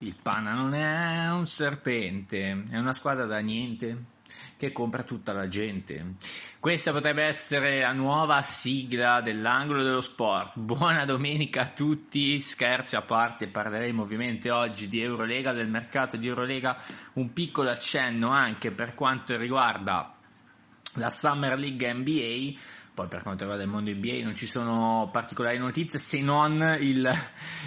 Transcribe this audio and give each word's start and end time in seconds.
Il 0.00 0.14
Pana 0.22 0.52
non 0.52 0.74
è 0.74 1.28
un 1.32 1.48
serpente, 1.48 2.66
è 2.70 2.78
una 2.78 2.92
squadra 2.92 3.24
da 3.24 3.40
niente 3.40 4.04
che 4.56 4.70
compra 4.70 5.02
tutta 5.02 5.32
la 5.32 5.48
gente. 5.48 6.14
Questa 6.60 6.92
potrebbe 6.92 7.24
essere 7.24 7.80
la 7.80 7.90
nuova 7.90 8.40
sigla 8.42 9.20
dell'angolo 9.20 9.82
dello 9.82 10.00
sport. 10.00 10.52
Buona 10.54 11.04
domenica 11.04 11.62
a 11.62 11.68
tutti, 11.70 12.40
scherzi 12.40 12.94
a 12.94 13.02
parte, 13.02 13.48
parleremo 13.48 14.00
ovviamente 14.00 14.52
oggi 14.52 14.86
di 14.86 15.02
Eurolega, 15.02 15.52
del 15.52 15.66
mercato 15.66 16.16
di 16.16 16.28
Eurolega, 16.28 16.80
un 17.14 17.32
piccolo 17.32 17.70
accenno 17.70 18.28
anche 18.28 18.70
per 18.70 18.94
quanto 18.94 19.36
riguarda 19.36 20.14
la 20.94 21.10
Summer 21.10 21.58
League 21.58 21.92
NBA 21.92 22.56
poi 22.98 23.06
per 23.06 23.22
quanto 23.22 23.44
riguarda 23.44 23.62
il 23.62 23.70
mondo 23.70 23.92
NBA 23.92 24.24
non 24.24 24.34
ci 24.34 24.46
sono 24.46 25.08
particolari 25.12 25.56
notizie 25.56 26.00
se 26.00 26.20
non 26.20 26.78
il, 26.80 27.08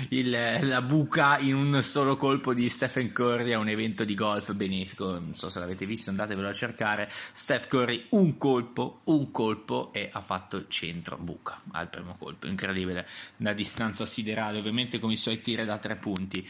il, 0.10 0.58
la 0.68 0.82
buca 0.82 1.38
in 1.38 1.56
un 1.56 1.82
solo 1.84 2.18
colpo 2.18 2.54
di 2.54 2.68
Stephen 2.68 3.14
Curry 3.14 3.54
a 3.54 3.58
un 3.58 3.70
evento 3.70 4.04
di 4.04 4.14
golf 4.14 4.52
benefico. 4.52 5.12
Non 5.12 5.34
so 5.34 5.48
se 5.48 5.60
l'avete 5.60 5.86
visto, 5.86 6.10
andatevelo 6.10 6.50
a 6.50 6.54
cercare. 6.54 7.10
Steph 7.32 7.70
Curry 7.70 8.08
un 8.10 8.38
colpo, 8.38 9.04
un 9.06 9.32
colpo 9.32 9.94
e 9.94 10.10
ha 10.12 10.20
fatto 10.20 10.68
centro 10.68 11.16
buca 11.16 11.62
al 11.72 11.88
primo 11.88 12.18
colpo. 12.20 12.48
Incredibile, 12.48 13.08
da 13.38 13.54
distanza 13.54 14.04
siderale, 14.04 14.58
ovviamente 14.58 15.00
con 15.00 15.12
i 15.12 15.18
suoi 15.18 15.40
tiri 15.40 15.64
da 15.64 15.78
tre 15.78 15.96
punti. 15.96 16.46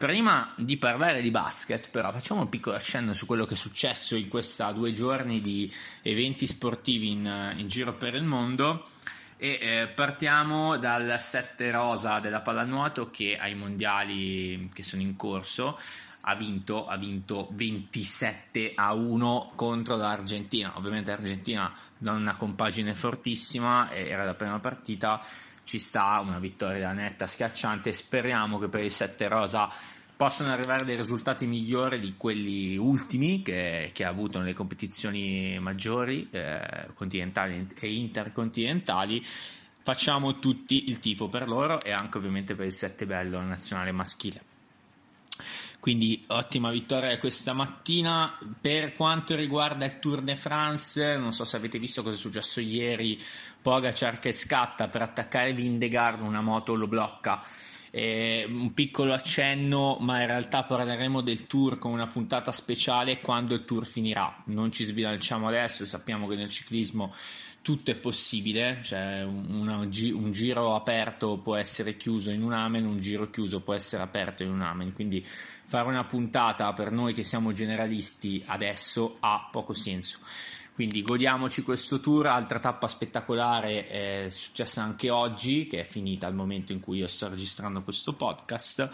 Prima 0.00 0.54
di 0.56 0.78
parlare 0.78 1.20
di 1.20 1.30
basket, 1.30 1.90
però, 1.90 2.10
facciamo 2.10 2.40
un 2.40 2.48
piccolo 2.48 2.74
accenno 2.74 3.12
su 3.12 3.26
quello 3.26 3.44
che 3.44 3.52
è 3.52 3.56
successo 3.58 4.16
in 4.16 4.28
questi 4.28 4.64
due 4.72 4.92
giorni 4.92 5.42
di 5.42 5.70
eventi 6.00 6.46
sportivi 6.46 7.10
in, 7.10 7.52
in 7.58 7.68
giro 7.68 7.92
per 7.92 8.14
il 8.14 8.22
mondo. 8.22 8.88
E 9.36 9.58
eh, 9.60 9.88
partiamo 9.88 10.78
dal 10.78 11.20
7 11.20 11.70
rosa 11.70 12.18
della 12.18 12.40
pallanuoto 12.40 13.10
che 13.10 13.36
ai 13.36 13.54
mondiali 13.54 14.70
che 14.72 14.82
sono 14.82 15.02
in 15.02 15.16
corso 15.16 15.78
ha 16.22 16.34
vinto, 16.34 16.86
ha 16.86 16.96
vinto 16.96 17.48
27 17.50 18.72
a 18.76 18.94
1 18.94 19.52
contro 19.54 19.96
l'Argentina. 19.96 20.78
Ovviamente 20.78 21.10
l'Argentina 21.10 21.70
non 21.98 22.14
ha 22.14 22.18
una 22.18 22.36
compagine 22.36 22.94
fortissima, 22.94 23.92
era 23.92 24.24
la 24.24 24.32
prima 24.32 24.58
partita 24.60 25.22
ci 25.70 25.78
sta 25.78 26.18
una 26.18 26.40
vittoria 26.40 26.90
netta 26.90 27.28
schiacciante. 27.28 27.92
Speriamo 27.92 28.58
che 28.58 28.66
per 28.66 28.82
il 28.82 28.90
7 28.90 29.28
rosa 29.28 29.70
possano 30.20 30.52
arrivare 30.52 30.84
dei 30.84 30.96
risultati 30.96 31.46
migliori 31.46 31.98
di 31.98 32.12
quelli 32.18 32.76
ultimi 32.76 33.40
che, 33.40 33.88
che 33.94 34.04
ha 34.04 34.10
avuto 34.10 34.38
nelle 34.38 34.52
competizioni 34.52 35.58
maggiori, 35.58 36.28
eh, 36.30 36.88
continentali 36.92 37.66
e 37.80 37.90
intercontinentali. 37.94 39.24
Facciamo 39.82 40.38
tutti 40.38 40.90
il 40.90 40.98
tifo 40.98 41.28
per 41.28 41.48
loro 41.48 41.80
e 41.80 41.92
anche 41.92 42.18
ovviamente 42.18 42.54
per 42.54 42.66
il 42.66 42.72
7 42.74 43.06
bello 43.06 43.40
nazionale 43.40 43.92
maschile. 43.92 44.42
Quindi 45.80 46.22
ottima 46.26 46.70
vittoria 46.70 47.18
questa 47.18 47.54
mattina. 47.54 48.38
Per 48.60 48.92
quanto 48.92 49.34
riguarda 49.34 49.86
il 49.86 49.98
Tour 50.00 50.20
de 50.20 50.36
France, 50.36 51.16
non 51.16 51.32
so 51.32 51.46
se 51.46 51.56
avete 51.56 51.78
visto 51.78 52.02
cosa 52.02 52.16
è 52.16 52.18
successo 52.18 52.60
ieri, 52.60 53.18
Pogacar 53.62 54.18
che 54.18 54.32
scatta 54.32 54.88
per 54.88 55.00
attaccare 55.00 55.54
Vindegaard, 55.54 56.20
una 56.20 56.42
moto 56.42 56.74
lo 56.74 56.88
blocca. 56.88 57.42
Eh, 57.90 58.46
un 58.48 58.72
piccolo 58.72 59.12
accenno, 59.12 59.96
ma 60.00 60.20
in 60.20 60.26
realtà 60.26 60.62
parleremo 60.62 61.20
del 61.20 61.46
tour 61.46 61.78
con 61.78 61.92
una 61.92 62.06
puntata 62.06 62.52
speciale 62.52 63.20
quando 63.20 63.54
il 63.54 63.64
tour 63.64 63.86
finirà. 63.86 64.42
Non 64.46 64.70
ci 64.70 64.84
sbilanciamo 64.84 65.48
adesso, 65.48 65.84
sappiamo 65.84 66.26
che 66.28 66.36
nel 66.36 66.48
ciclismo 66.48 67.12
tutto 67.62 67.90
è 67.90 67.94
possibile, 67.94 68.80
cioè 68.82 69.22
una, 69.22 69.76
un 69.76 70.32
giro 70.32 70.74
aperto 70.74 71.38
può 71.38 71.56
essere 71.56 71.96
chiuso 71.96 72.30
in 72.30 72.42
un 72.42 72.52
amen, 72.52 72.86
un 72.86 73.00
giro 73.00 73.28
chiuso 73.28 73.60
può 73.60 73.74
essere 73.74 74.02
aperto 74.02 74.42
in 74.42 74.50
un 74.50 74.62
amen, 74.62 74.94
quindi 74.94 75.24
fare 75.24 75.86
una 75.86 76.04
puntata 76.04 76.72
per 76.72 76.90
noi 76.90 77.12
che 77.12 77.22
siamo 77.22 77.52
generalisti 77.52 78.42
adesso 78.46 79.18
ha 79.20 79.48
poco 79.52 79.74
senso. 79.74 80.20
Quindi 80.80 81.02
godiamoci 81.02 81.60
questo 81.60 82.00
tour, 82.00 82.26
altra 82.28 82.58
tappa 82.58 82.88
spettacolare 82.88 83.86
è 83.86 84.30
successa 84.30 84.82
anche 84.82 85.10
oggi, 85.10 85.66
che 85.66 85.80
è 85.80 85.84
finita 85.84 86.26
al 86.26 86.34
momento 86.34 86.72
in 86.72 86.80
cui 86.80 86.96
io 86.96 87.06
sto 87.06 87.28
registrando 87.28 87.82
questo 87.82 88.14
podcast, 88.14 88.88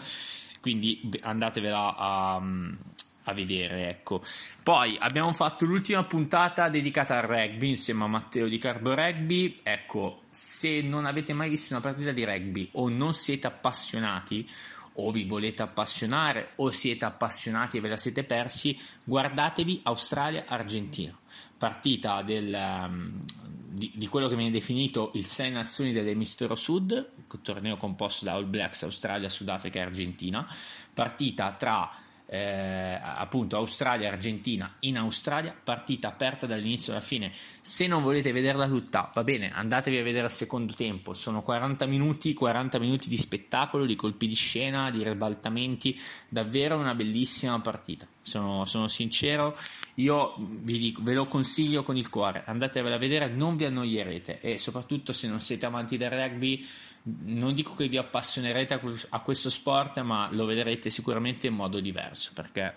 quindi 0.59 1.09
andatevela 1.21 1.95
a, 1.95 2.35
a 2.35 3.33
vedere. 3.33 3.87
Ecco. 3.87 4.21
Poi 4.61 4.97
abbiamo 4.99 5.31
fatto 5.31 5.63
l'ultima 5.63 6.03
puntata 6.03 6.67
dedicata 6.67 7.19
al 7.19 7.25
rugby 7.25 7.69
insieme 7.69 8.03
a 8.03 8.07
Matteo 8.07 8.49
di 8.49 8.57
Carbo 8.57 8.93
Rugby. 8.93 9.61
Ecco, 9.63 10.23
se 10.29 10.81
non 10.81 11.05
avete 11.05 11.31
mai 11.31 11.47
visto 11.47 11.73
una 11.73 11.81
partita 11.81 12.11
di 12.11 12.25
rugby 12.25 12.67
o 12.73 12.89
non 12.89 13.13
siete 13.13 13.47
appassionati 13.47 14.45
o 14.99 15.11
vi 15.11 15.25
volete 15.25 15.61
appassionare 15.61 16.51
o 16.55 16.71
siete 16.71 17.05
appassionati 17.05 17.77
e 17.77 17.81
ve 17.81 17.89
la 17.89 17.97
siete 17.97 18.23
persi, 18.23 18.77
guardatevi 19.03 19.81
Australia-Argentina, 19.83 21.17
partita 21.57 22.21
del, 22.21 22.53
um, 22.53 23.19
di, 23.67 23.91
di, 23.95 24.07
quello 24.07 24.27
che 24.27 24.35
viene 24.35 24.51
definito 24.51 25.11
il 25.15 25.25
Sei 25.25 25.51
Nazioni 25.51 25.91
dell'Emisfero 25.91 26.55
Sud, 26.55 27.11
torneo 27.41 27.77
composto 27.77 28.25
da 28.25 28.33
All 28.33 28.49
Blacks, 28.49 28.83
Australia, 28.83 29.29
Sudafrica 29.29 29.79
e 29.79 29.83
Argentina, 29.83 30.47
partita 30.93 31.51
tra 31.53 31.91
eh, 32.29 32.99
appunto 33.01 33.55
Australia-Argentina 33.55 34.75
in 34.81 34.97
Australia, 34.97 35.55
partita 35.61 36.09
aperta 36.09 36.45
dall'inizio 36.45 36.91
alla 36.91 37.01
fine. 37.01 37.31
Se 37.61 37.87
non 37.87 38.03
volete 38.03 38.31
vederla 38.31 38.67
tutta, 38.67 39.11
va 39.13 39.23
bene, 39.23 39.51
andatevi 39.53 39.97
a 39.97 40.03
vedere 40.03 40.25
al 40.25 40.33
secondo 40.33 40.73
tempo. 40.73 41.13
Sono 41.13 41.41
40 41.41 41.85
minuti, 41.85 42.33
40 42.33 42.79
minuti 42.79 43.07
di 43.09 43.17
spettacolo, 43.17 43.85
di 43.85 43.95
colpi 43.95 44.27
di 44.27 44.35
scena, 44.35 44.91
di 44.91 45.03
ribaltamenti, 45.03 45.99
davvero 46.27 46.77
una 46.77 46.93
bellissima 46.93 47.59
partita. 47.61 48.05
Sono, 48.19 48.65
sono 48.65 48.89
sincero, 48.89 49.57
io 49.95 50.35
vi 50.37 50.77
dico, 50.77 51.01
ve 51.01 51.13
lo 51.13 51.27
consiglio 51.27 51.83
con 51.83 51.95
il 51.95 52.09
cuore, 52.09 52.43
andatevela 52.45 52.95
a 52.95 52.99
vedere, 52.99 53.29
non 53.29 53.55
vi 53.55 53.63
annoierete 53.63 54.41
e 54.41 54.59
soprattutto 54.59 55.13
se 55.13 55.29
non 55.29 55.39
siete 55.39 55.65
amanti 55.65 55.95
del 55.95 56.09
rugby 56.09 56.67
non 57.25 57.53
dico 57.53 57.73
che 57.73 57.87
vi 57.87 57.97
appassionerete 57.97 58.79
a 59.09 59.19
questo 59.19 59.49
sport, 59.49 59.99
ma 60.01 60.27
lo 60.31 60.45
vedrete 60.45 60.89
sicuramente 60.89 61.47
in 61.47 61.53
modo 61.53 61.79
diverso 61.79 62.31
perché 62.33 62.61
è 62.63 62.73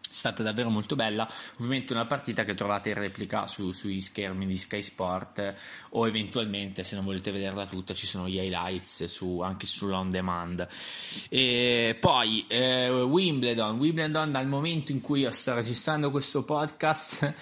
stata 0.00 0.42
davvero 0.42 0.70
molto 0.70 0.94
bella. 0.96 1.28
Ovviamente 1.56 1.92
una 1.92 2.06
partita 2.06 2.44
che 2.44 2.54
trovate 2.54 2.90
in 2.90 2.94
replica 2.94 3.46
su, 3.46 3.72
sui 3.72 4.00
schermi 4.00 4.46
di 4.46 4.56
Sky 4.56 4.82
Sport 4.82 5.54
o 5.90 6.06
eventualmente 6.06 6.84
se 6.84 6.94
non 6.94 7.04
volete 7.04 7.32
vederla 7.32 7.66
tutta 7.66 7.94
ci 7.94 8.06
sono 8.06 8.28
gli 8.28 8.38
highlights 8.38 9.04
su, 9.06 9.40
anche 9.40 9.66
sull'on 9.66 10.10
demand. 10.10 10.66
E 11.28 11.96
poi 11.98 12.44
eh, 12.48 12.88
Wimbledon, 12.90 13.76
Wimbledon 13.78 14.32
dal 14.32 14.46
momento 14.46 14.92
in 14.92 15.00
cui 15.00 15.20
io 15.20 15.32
sto 15.32 15.54
registrando 15.54 16.10
questo 16.10 16.44
podcast 16.44 17.34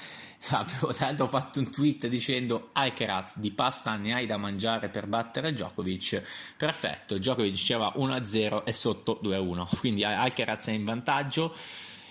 avevo 0.50 0.92
tanto 0.92 1.26
fatto 1.28 1.60
un 1.60 1.70
tweet 1.70 2.08
dicendo 2.08 2.70
Alcaraz 2.72 3.38
di 3.38 3.52
pasta 3.52 3.94
ne 3.96 4.14
hai 4.14 4.26
da 4.26 4.36
mangiare 4.36 4.88
per 4.88 5.06
battere 5.06 5.52
Djokovic. 5.52 6.54
Perfetto, 6.56 7.18
Djokovic 7.18 7.52
diceva 7.52 7.92
1-0 7.96 8.64
e 8.64 8.72
sotto 8.72 9.20
2-1 9.22 9.78
quindi 9.78 10.04
Alcaraz 10.04 10.68
è 10.68 10.72
in 10.72 10.84
vantaggio. 10.84 11.54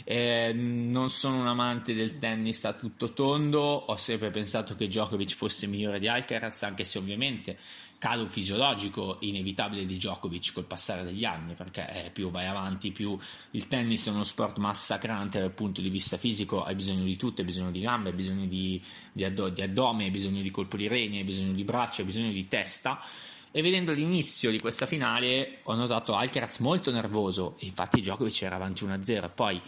Eh, 0.03 0.51
non 0.53 1.09
sono 1.09 1.39
un 1.41 1.47
amante 1.47 1.93
del 1.93 2.17
tennis 2.17 2.63
a 2.65 2.73
tutto 2.73 3.13
tondo. 3.13 3.59
Ho 3.59 3.95
sempre 3.97 4.31
pensato 4.31 4.75
che 4.75 4.87
Djokovic 4.87 5.35
fosse 5.35 5.67
migliore 5.67 5.99
di 5.99 6.07
Alcaraz 6.07 6.63
anche 6.63 6.85
se 6.85 6.97
ovviamente 6.97 7.57
calo 8.01 8.25
fisiologico 8.25 9.17
inevitabile 9.19 9.85
di 9.85 9.97
Djokovic 9.97 10.53
col 10.53 10.63
passare 10.63 11.03
degli 11.03 11.23
anni, 11.23 11.53
perché 11.53 12.09
più 12.11 12.31
vai 12.31 12.47
avanti, 12.47 12.91
più 12.91 13.15
il 13.51 13.67
tennis 13.67 14.07
è 14.07 14.09
uno 14.09 14.23
sport 14.23 14.57
massacrante 14.57 15.39
dal 15.39 15.51
punto 15.51 15.81
di 15.81 15.89
vista 15.91 16.17
fisico, 16.17 16.63
hai 16.63 16.73
bisogno 16.73 17.03
di 17.03 17.15
tutto, 17.15 17.41
hai 17.41 17.47
bisogno 17.47 17.69
di 17.69 17.79
gambe, 17.79 18.09
hai 18.09 18.15
bisogno 18.15 18.47
di, 18.47 18.83
di, 19.11 19.23
addo- 19.23 19.49
di 19.49 19.61
addome, 19.61 20.05
hai 20.05 20.09
bisogno 20.09 20.41
di 20.41 20.49
colpo 20.49 20.77
di 20.77 20.87
reni, 20.87 21.17
hai 21.17 21.23
bisogno 21.23 21.53
di 21.53 21.63
braccia, 21.63 22.01
hai 22.01 22.07
bisogno 22.07 22.31
di 22.31 22.47
testa. 22.47 22.99
E 23.51 23.61
vedendo 23.61 23.91
l'inizio 23.91 24.49
di 24.49 24.57
questa 24.57 24.87
finale 24.87 25.59
ho 25.63 25.75
notato 25.75 26.15
Alcaraz 26.15 26.57
molto 26.57 26.89
nervoso, 26.89 27.57
infatti 27.59 27.99
Djokovic 27.99 28.41
era 28.41 28.55
avanti 28.55 28.83
1-0, 28.83 29.29
poi 29.31 29.61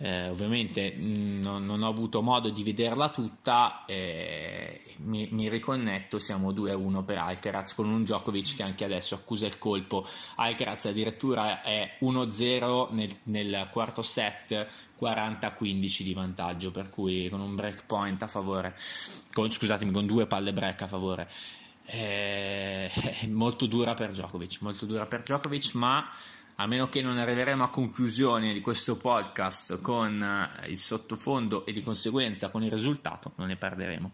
eh, 0.00 0.28
ovviamente 0.28 0.92
mh, 0.92 1.40
non, 1.42 1.66
non, 1.66 1.82
ho 1.82 1.88
avuto 1.88 2.22
modo 2.22 2.50
di 2.50 2.62
vederla 2.62 3.08
tutta, 3.10 3.84
eh, 3.84 4.80
mi, 4.98 5.28
mi, 5.32 5.48
riconnetto, 5.48 6.20
siamo 6.20 6.52
2-1 6.52 7.04
per 7.04 7.18
Alcaraz 7.18 7.74
con 7.74 7.88
un 7.88 8.04
Djokovic 8.04 8.56
che 8.56 8.62
anche 8.62 8.84
adesso 8.84 9.16
accusa 9.16 9.46
il 9.46 9.58
colpo, 9.58 10.06
Alcaraz 10.36 10.84
addirittura 10.84 11.62
è 11.62 11.96
1-0 12.00 12.92
nel, 12.92 13.16
nel 13.24 13.68
quarto 13.72 14.02
set, 14.02 14.68
40-15 15.00 16.02
di 16.02 16.14
vantaggio, 16.14 16.70
per 16.70 16.90
cui 16.90 17.28
con 17.28 17.40
un 17.40 17.56
break 17.56 17.84
point 17.86 18.22
a 18.22 18.28
favore, 18.28 18.76
con, 19.32 19.50
scusatemi, 19.50 19.90
con 19.90 20.06
due 20.06 20.26
palle 20.26 20.52
break 20.52 20.82
a 20.82 20.86
favore. 20.86 21.28
Eh, 21.86 22.88
molto 23.30 23.66
dura 23.66 23.94
per 23.94 24.10
Djokovic, 24.10 24.58
molto 24.60 24.86
dura 24.86 25.06
per 25.06 25.22
Djokovic, 25.22 25.74
ma 25.74 26.08
a 26.60 26.66
meno 26.66 26.88
che 26.88 27.02
non 27.02 27.18
arriveremo 27.18 27.62
a 27.62 27.70
conclusione 27.70 28.52
di 28.52 28.60
questo 28.60 28.96
podcast 28.96 29.80
con 29.80 30.20
eh, 30.20 30.70
il 30.70 30.78
sottofondo 30.78 31.64
e 31.64 31.72
di 31.72 31.82
conseguenza 31.82 32.50
con 32.50 32.64
il 32.64 32.70
risultato, 32.70 33.32
non 33.36 33.46
ne 33.46 33.56
perderemo. 33.56 34.12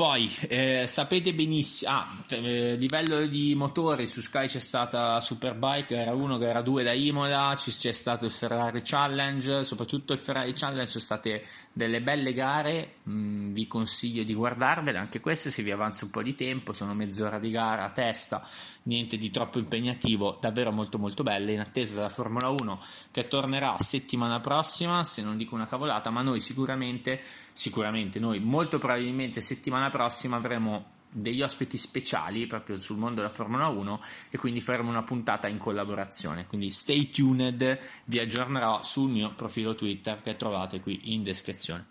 Poi 0.00 0.34
eh, 0.48 0.86
sapete 0.86 1.34
benissimo, 1.34 1.92
ah, 1.92 2.08
eh, 2.30 2.74
livello 2.76 3.26
di 3.26 3.54
motori 3.54 4.06
su 4.06 4.22
Sky 4.22 4.46
c'è 4.46 4.58
stata 4.58 5.20
Superbike, 5.20 5.94
era 5.94 6.14
1, 6.14 6.38
gara 6.38 6.62
2 6.62 6.82
da 6.82 6.94
Imola, 6.94 7.54
ci 7.58 7.70
c'è 7.70 7.92
stato 7.92 8.24
il 8.24 8.30
Ferrari 8.30 8.80
Challenge, 8.82 9.62
soprattutto 9.62 10.14
il 10.14 10.18
Ferrari 10.18 10.54
Challenge 10.54 10.86
sono 10.86 11.04
state 11.04 11.44
delle 11.70 12.00
belle 12.00 12.32
gare, 12.32 12.94
mm, 13.10 13.52
vi 13.52 13.66
consiglio 13.66 14.22
di 14.22 14.32
guardarvele, 14.32 14.96
anche 14.96 15.20
queste 15.20 15.50
se 15.50 15.62
vi 15.62 15.70
avanza 15.70 16.06
un 16.06 16.10
po' 16.10 16.22
di 16.22 16.34
tempo, 16.34 16.72
sono 16.72 16.94
mezz'ora 16.94 17.38
di 17.38 17.50
gara 17.50 17.84
a 17.84 17.90
testa, 17.90 18.42
niente 18.84 19.18
di 19.18 19.30
troppo 19.30 19.58
impegnativo, 19.58 20.38
davvero 20.40 20.72
molto 20.72 20.96
molto 20.96 21.22
belle, 21.22 21.52
in 21.52 21.60
attesa 21.60 21.92
della 21.92 22.08
Formula 22.08 22.48
1 22.48 22.82
che 23.10 23.28
tornerà 23.28 23.76
settimana 23.78 24.40
prossima, 24.40 25.04
se 25.04 25.20
non 25.20 25.36
dico 25.36 25.54
una 25.54 25.66
cavolata, 25.66 26.08
ma 26.08 26.22
noi 26.22 26.40
sicuramente, 26.40 27.20
sicuramente 27.60 28.18
noi 28.18 28.40
molto 28.40 28.78
probabilmente 28.78 29.42
settimana 29.42 29.90
prossima 29.90 30.36
avremo 30.36 30.92
degli 31.10 31.42
ospiti 31.42 31.76
speciali 31.76 32.46
proprio 32.46 32.78
sul 32.78 32.96
mondo 32.96 33.16
della 33.16 33.28
Formula 33.28 33.68
1 33.68 34.02
e 34.30 34.38
quindi 34.38 34.62
faremo 34.62 34.88
una 34.88 35.02
puntata 35.02 35.46
in 35.46 35.58
collaborazione. 35.58 36.46
Quindi 36.46 36.70
stay 36.70 37.10
tuned, 37.10 37.78
vi 38.06 38.18
aggiornerò 38.18 38.82
sul 38.82 39.10
mio 39.10 39.34
profilo 39.34 39.74
Twitter 39.74 40.22
che 40.22 40.36
trovate 40.36 40.80
qui 40.80 41.12
in 41.12 41.22
descrizione. 41.22 41.84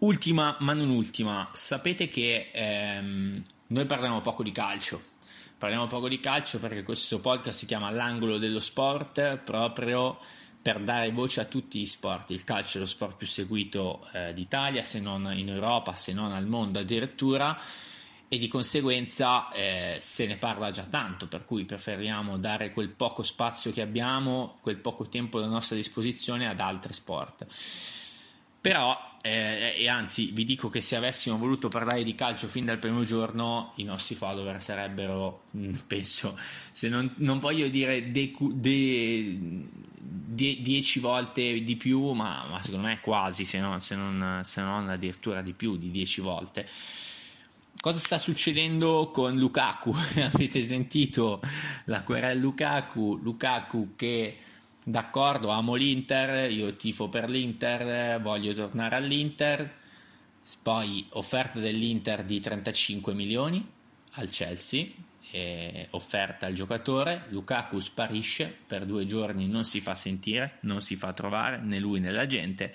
Ultima, 0.00 0.54
ma 0.60 0.74
non 0.74 0.90
ultima, 0.90 1.48
sapete 1.54 2.08
che 2.08 2.50
ehm, 2.52 3.42
noi 3.68 3.86
parliamo 3.86 4.20
poco 4.20 4.42
di 4.42 4.52
calcio. 4.52 5.00
Parliamo 5.56 5.86
poco 5.86 6.08
di 6.08 6.20
calcio 6.20 6.58
perché 6.58 6.82
questo 6.82 7.20
podcast 7.20 7.60
si 7.60 7.64
chiama 7.64 7.88
L'angolo 7.88 8.36
dello 8.36 8.60
sport 8.60 9.38
proprio 9.38 10.18
per 10.62 10.80
dare 10.80 11.10
voce 11.10 11.40
a 11.40 11.44
tutti 11.44 11.80
gli 11.80 11.86
sport. 11.86 12.30
Il 12.30 12.44
calcio 12.44 12.76
è 12.76 12.80
lo 12.80 12.86
sport 12.86 13.16
più 13.16 13.26
seguito 13.26 14.06
eh, 14.12 14.32
d'Italia, 14.32 14.84
se 14.84 15.00
non 15.00 15.32
in 15.34 15.48
Europa, 15.48 15.94
se 15.94 16.12
non 16.12 16.32
al 16.32 16.46
mondo 16.46 16.78
addirittura, 16.78 17.58
e 18.28 18.38
di 18.38 18.46
conseguenza 18.46 19.50
eh, 19.50 19.96
se 20.00 20.26
ne 20.26 20.36
parla 20.36 20.70
già 20.70 20.84
tanto, 20.84 21.26
per 21.26 21.44
cui 21.44 21.64
preferiamo 21.64 22.36
dare 22.36 22.72
quel 22.72 22.90
poco 22.90 23.22
spazio 23.22 23.72
che 23.72 23.80
abbiamo, 23.80 24.58
quel 24.60 24.76
poco 24.76 25.08
tempo 25.08 25.42
a 25.42 25.46
nostra 25.46 25.76
disposizione 25.76 26.46
ad 26.46 26.60
altri 26.60 26.92
sport. 26.92 27.46
Però 28.60 29.10
eh, 29.22 29.74
e 29.76 29.88
anzi 29.88 30.30
vi 30.32 30.46
dico 30.46 30.70
che 30.70 30.80
se 30.80 30.96
avessimo 30.96 31.36
voluto 31.36 31.68
parlare 31.68 32.02
di 32.02 32.14
calcio 32.14 32.48
fin 32.48 32.64
dal 32.64 32.78
primo 32.78 33.04
giorno 33.04 33.72
i 33.76 33.84
nostri 33.84 34.14
follower 34.14 34.62
sarebbero 34.62 35.42
mm, 35.56 35.74
penso 35.86 36.38
se 36.70 36.88
non, 36.88 37.12
non 37.16 37.38
voglio 37.38 37.68
dire 37.68 38.10
de, 38.12 38.32
de, 38.54 39.38
de, 40.00 40.62
dieci 40.62 41.00
volte 41.00 41.62
di 41.62 41.76
più 41.76 42.12
ma, 42.12 42.46
ma, 42.48 42.62
secondo 42.62 42.86
me 42.86 43.00
quasi 43.00 43.44
se 43.44 43.60
non, 43.60 43.82
se, 43.82 43.94
non, 43.94 44.40
se 44.42 44.62
non 44.62 44.88
addirittura 44.88 45.42
di 45.42 45.52
più 45.52 45.76
di 45.76 45.90
dieci 45.90 46.20
volte. 46.20 46.66
Cosa 47.78 47.98
sta 47.98 48.18
succedendo 48.18 49.10
con 49.10 49.38
Lukaku? 49.38 49.94
Avete 50.32 50.60
sentito 50.60 51.40
la 51.84 52.02
querela 52.02 52.38
Lukaku? 52.38 53.18
Lukaku 53.22 53.92
che 53.96 54.36
d'accordo, 54.84 55.48
amo 55.50 55.74
l'Inter, 55.74 56.50
io 56.50 56.74
tifo 56.76 57.08
per 57.08 57.28
l'Inter, 57.28 58.20
voglio 58.20 58.52
tornare 58.54 58.96
all'Inter. 58.96 59.78
Poi 60.62 61.06
offerta 61.10 61.60
dell'Inter 61.60 62.24
di 62.24 62.40
35 62.40 63.14
milioni 63.14 63.64
al 64.12 64.28
Chelsea, 64.30 64.86
offerta 65.90 66.46
al 66.46 66.54
giocatore, 66.54 67.26
Lukaku 67.28 67.78
sparisce 67.78 68.52
per 68.66 68.84
due 68.84 69.06
giorni, 69.06 69.46
non 69.46 69.64
si 69.64 69.80
fa 69.80 69.94
sentire, 69.94 70.58
non 70.62 70.80
si 70.80 70.96
fa 70.96 71.12
trovare 71.12 71.60
né 71.60 71.78
lui 71.78 72.00
né 72.00 72.10
la 72.10 72.26
gente 72.26 72.74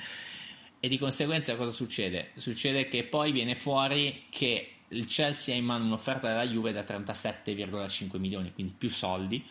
e 0.80 0.88
di 0.88 0.98
conseguenza 1.00 1.56
cosa 1.56 1.72
succede? 1.72 2.30
Succede 2.36 2.88
che 2.88 3.04
poi 3.04 3.32
viene 3.32 3.56
fuori 3.56 4.26
che 4.30 4.70
il 4.90 5.08
Chelsea 5.08 5.56
ha 5.56 5.58
in 5.58 5.66
mano 5.66 5.84
un'offerta 5.84 6.28
della 6.28 6.46
Juve 6.46 6.72
da 6.72 6.84
37,5 6.84 8.20
milioni, 8.20 8.54
quindi 8.54 8.76
più 8.78 8.90
soldi 8.90 9.44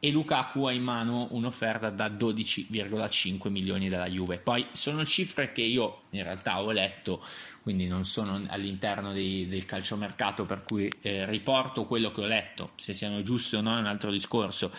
e 0.00 0.10
Lukaku 0.10 0.64
ha 0.64 0.72
in 0.72 0.82
mano 0.82 1.26
un'offerta 1.30 1.90
da 1.90 2.08
12,5 2.08 3.48
milioni 3.48 3.88
dalla 3.88 4.08
Juve. 4.08 4.38
Poi 4.38 4.66
sono 4.72 5.04
cifre 5.04 5.52
che 5.52 5.62
io 5.62 6.02
in 6.10 6.22
realtà 6.22 6.62
ho 6.62 6.70
letto, 6.70 7.22
quindi 7.62 7.88
non 7.88 8.04
sono 8.04 8.40
all'interno 8.48 9.12
dei, 9.12 9.48
del 9.48 9.64
calciomercato, 9.64 10.44
per 10.44 10.62
cui 10.62 10.90
eh, 11.00 11.26
riporto 11.26 11.84
quello 11.84 12.12
che 12.12 12.20
ho 12.20 12.26
letto. 12.26 12.70
Se 12.76 12.94
siano 12.94 13.22
giuste 13.22 13.56
o 13.56 13.60
no 13.60 13.76
è 13.76 13.80
un 13.80 13.86
altro 13.86 14.10
discorso. 14.10 14.70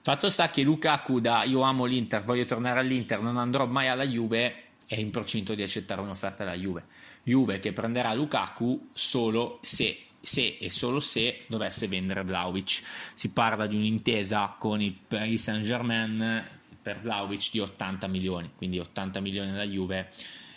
Fatto 0.00 0.28
sta 0.28 0.48
che 0.48 0.62
Lukaku 0.62 1.20
da 1.20 1.44
io 1.44 1.60
amo 1.60 1.84
l'Inter, 1.84 2.24
voglio 2.24 2.44
tornare 2.44 2.80
all'Inter, 2.80 3.20
non 3.20 3.36
andrò 3.36 3.66
mai 3.66 3.88
alla 3.88 4.04
Juve, 4.04 4.62
è 4.86 4.98
in 4.98 5.10
procinto 5.10 5.54
di 5.54 5.62
accettare 5.62 6.00
un'offerta 6.00 6.44
dalla 6.44 6.56
Juve. 6.56 6.84
Juve 7.22 7.58
che 7.58 7.72
prenderà 7.72 8.12
Lukaku 8.12 8.90
solo 8.92 9.58
se 9.62 9.98
se 10.24 10.56
e 10.60 10.70
solo 10.70 11.00
se 11.00 11.44
dovesse 11.46 11.86
vendere 11.86 12.22
Vlaovic. 12.22 12.82
Si 13.14 13.30
parla 13.30 13.66
di 13.66 13.76
un'intesa 13.76 14.56
con 14.58 14.80
il 14.80 14.92
Paris 14.92 15.42
Saint 15.42 15.64
Germain 15.64 16.44
per 16.82 17.00
Vlaovic 17.00 17.50
di 17.50 17.60
80 17.60 18.06
milioni, 18.08 18.50
quindi 18.56 18.78
80 18.78 19.20
milioni 19.20 19.50
alla 19.50 19.64
Juve 19.64 20.10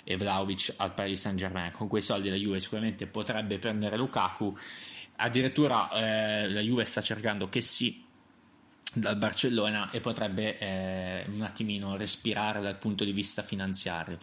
e 0.03 0.17
Vlaovic 0.17 0.73
al 0.77 0.93
Paris 0.93 1.21
Saint 1.21 1.37
Germain. 1.37 1.71
Con 1.71 1.87
quei 1.87 2.01
soldi 2.01 2.29
la 2.29 2.35
Juve 2.35 2.59
sicuramente 2.59 3.07
potrebbe 3.07 3.59
prendere 3.59 3.97
Lukaku. 3.97 4.57
Addirittura 5.17 5.89
eh, 5.91 6.49
la 6.49 6.61
Juve 6.61 6.85
sta 6.85 7.01
cercando 7.01 7.49
che 7.49 7.61
sì 7.61 8.05
dal 8.93 9.17
Barcellona 9.17 9.91
e 9.91 9.99
potrebbe 9.99 10.57
eh, 10.57 11.25
un 11.27 11.41
attimino 11.41 11.97
respirare 11.97 12.61
dal 12.61 12.77
punto 12.77 13.03
di 13.03 13.11
vista 13.11 13.41
finanziario. 13.41 14.17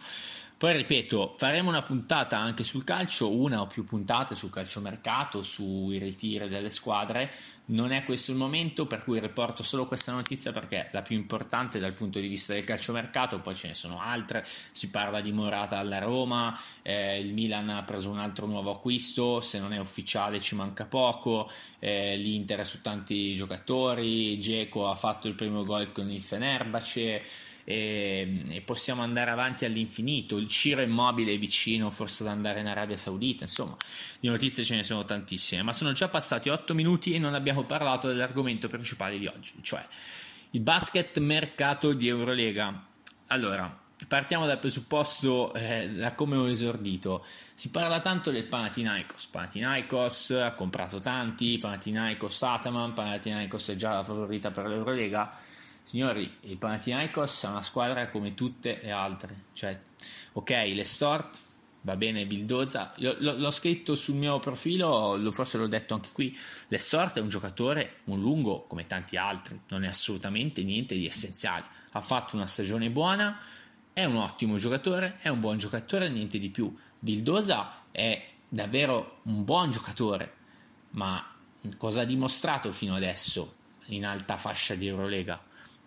Poi 0.57 0.73
ripeto, 0.73 1.35
faremo 1.37 1.67
una 1.67 1.81
puntata 1.81 2.37
anche 2.37 2.63
sul 2.63 2.85
calcio, 2.85 3.29
una 3.29 3.59
o 3.59 3.67
più 3.67 3.83
puntate 3.83 4.35
sul 4.35 4.49
calciomercato, 4.49 5.41
sui 5.41 5.97
ritiri 5.97 6.47
delle 6.47 6.69
squadre. 6.69 7.29
Non 7.67 7.91
è 7.91 8.03
questo 8.03 8.29
il 8.31 8.37
momento, 8.37 8.85
per 8.85 9.03
cui 9.03 9.19
riporto 9.19 9.63
solo 9.63 9.87
questa 9.87 10.11
notizia 10.11 10.51
perché 10.51 10.81
è 10.81 10.89
la 10.91 11.01
più 11.01 11.15
importante 11.15 11.79
dal 11.79 11.93
punto 11.93 12.19
di 12.19 12.27
vista 12.27 12.53
del 12.53 12.63
calciomercato, 12.63 13.39
poi 13.39 13.55
ce 13.55 13.67
ne 13.67 13.73
sono 13.73 13.99
altre. 13.99 14.45
Si 14.71 14.91
parla 14.91 15.19
di 15.19 15.31
Morata 15.31 15.79
alla 15.79 15.97
Roma, 15.97 16.59
eh, 16.83 17.19
il 17.19 17.33
Milan 17.33 17.69
ha 17.69 17.81
preso 17.81 18.11
un 18.11 18.19
altro 18.19 18.45
nuovo 18.45 18.71
acquisto, 18.71 19.39
se 19.39 19.57
non 19.59 19.73
è 19.73 19.79
ufficiale 19.79 20.39
ci 20.39 20.53
manca 20.53 20.85
poco, 20.85 21.49
eh, 21.79 22.15
l'Inter 22.15 22.59
è 22.59 22.65
su 22.65 22.81
tanti 22.81 23.33
giocatori, 23.33 24.39
Geco 24.39 24.87
ha 24.87 24.95
fatto 24.95 25.27
il 25.27 25.33
primo 25.33 25.63
gol 25.63 25.91
con 25.91 26.11
il 26.11 26.21
Fenerbahce 26.21 27.23
e, 27.67 28.43
e, 28.47 28.61
possiamo 28.61 29.01
andare 29.01 29.31
avanti 29.31 29.65
all'infinito. 29.65 30.37
Il 30.37 30.47
Ciro 30.47 30.81
Immobile 30.81 31.33
è 31.33 31.37
vicino 31.37 31.89
forse 31.89 32.23
ad 32.23 32.29
andare 32.29 32.61
in 32.61 32.67
Arabia 32.67 32.95
Saudita, 32.95 33.43
insomma, 33.43 33.75
di 34.19 34.29
notizie 34.29 34.63
ce 34.63 34.75
ne 34.75 34.83
sono 34.83 35.03
tantissime, 35.03 35.63
ma 35.63 35.73
sono 35.73 35.91
già 35.91 36.07
passati 36.07 36.47
8 36.47 36.73
minuti 36.73 37.13
e 37.13 37.19
non 37.19 37.33
abbiamo 37.33 37.54
parlato 37.63 38.07
dell'argomento 38.07 38.67
principale 38.67 39.17
di 39.17 39.27
oggi, 39.27 39.53
cioè 39.61 39.85
il 40.51 40.61
basket 40.61 41.17
mercato 41.19 41.93
di 41.93 42.07
Eurolega. 42.07 42.85
Allora, 43.27 43.77
partiamo 44.07 44.45
dal 44.45 44.59
presupposto 44.59 45.53
eh, 45.53 45.89
da 45.89 46.13
come 46.13 46.35
ho 46.35 46.47
esordito. 46.47 47.25
Si 47.53 47.69
parla 47.69 47.99
tanto 47.99 48.31
del 48.31 48.45
Panathinaikos. 48.45 49.27
Panathinaikos 49.27 50.31
ha 50.31 50.53
comprato 50.53 50.99
tanti, 50.99 51.57
Panathinaikos 51.57 52.41
Ataman, 52.43 52.93
Panathinaikos 52.93 53.69
è 53.69 53.75
già 53.75 53.93
la 53.93 54.03
favorita 54.03 54.51
per 54.51 54.67
l'Eurolega 54.67 55.37
Signori, 55.85 56.37
il 56.41 56.57
Panathinaikos 56.57 57.43
è 57.43 57.47
una 57.47 57.61
squadra 57.61 58.09
come 58.09 58.33
tutte 58.33 58.79
le 58.81 58.89
altre, 58.89 59.43
cioè, 59.53 59.79
ok, 60.31 60.49
le 60.73 60.83
Sort, 60.83 61.37
va 61.85 61.95
bene 61.95 62.25
Bildoza, 62.25 62.93
l- 62.97 63.05
l- 63.05 63.39
l'ho 63.39 63.51
scritto 63.51 63.93
sul 63.93 64.15
mio 64.15 64.39
profilo, 64.39 65.15
lo, 65.15 65.31
forse 65.31 65.59
l'ho 65.59 65.67
detto 65.67 65.93
anche 65.93 66.09
qui, 66.11 66.35
le 66.67 66.79
Sort 66.79 67.17
è 67.17 67.21
un 67.21 67.29
giocatore, 67.29 67.97
un 68.05 68.19
lungo 68.19 68.63
come 68.63 68.87
tanti 68.87 69.17
altri, 69.17 69.61
non 69.69 69.83
è 69.83 69.87
assolutamente 69.87 70.63
niente 70.63 70.95
di 70.95 71.05
essenziale, 71.05 71.65
ha 71.91 72.01
fatto 72.01 72.35
una 72.35 72.47
stagione 72.47 72.89
buona, 72.89 73.39
è 73.93 74.03
un 74.03 74.15
ottimo 74.15 74.57
giocatore, 74.57 75.19
è 75.19 75.29
un 75.29 75.39
buon 75.39 75.59
giocatore, 75.59 76.09
niente 76.09 76.39
di 76.39 76.49
più. 76.49 76.75
Bildoza 76.97 77.83
è 77.91 78.29
davvero 78.49 79.19
un 79.23 79.43
buon 79.43 79.69
giocatore, 79.69 80.33
ma 80.91 81.23
cosa 81.77 82.01
ha 82.01 82.05
dimostrato 82.05 82.71
fino 82.71 82.95
adesso 82.95 83.53
in 83.89 84.05
alta 84.05 84.37
fascia 84.37 84.73
di 84.73 84.87
Eurolega? 84.87 85.39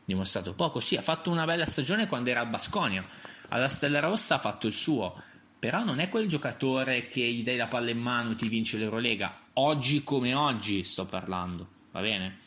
dimostrato 0.04 0.54
poco. 0.54 0.80
Sì, 0.80 0.96
ha 0.96 1.02
fatto 1.02 1.30
una 1.30 1.44
bella 1.44 1.66
stagione 1.66 2.06
quando 2.06 2.30
era 2.30 2.40
a 2.40 2.46
Basconia. 2.46 3.06
Alla 3.48 3.68
Stella 3.68 4.00
Rossa 4.00 4.36
ha 4.36 4.38
fatto 4.38 4.66
il 4.66 4.72
suo, 4.72 5.22
però 5.58 5.82
non 5.82 5.98
è 5.98 6.08
quel 6.08 6.28
giocatore 6.28 7.08
che 7.08 7.22
gli 7.22 7.42
dai 7.42 7.56
la 7.56 7.66
palla 7.66 7.90
in 7.90 7.98
mano 7.98 8.30
e 8.30 8.34
ti 8.34 8.48
vince 8.48 8.76
l'Eurolega. 8.76 9.46
Oggi 9.54 10.04
come 10.04 10.34
oggi 10.34 10.84
sto 10.84 11.04
parlando, 11.04 11.68
va 11.90 12.00
bene? 12.00 12.38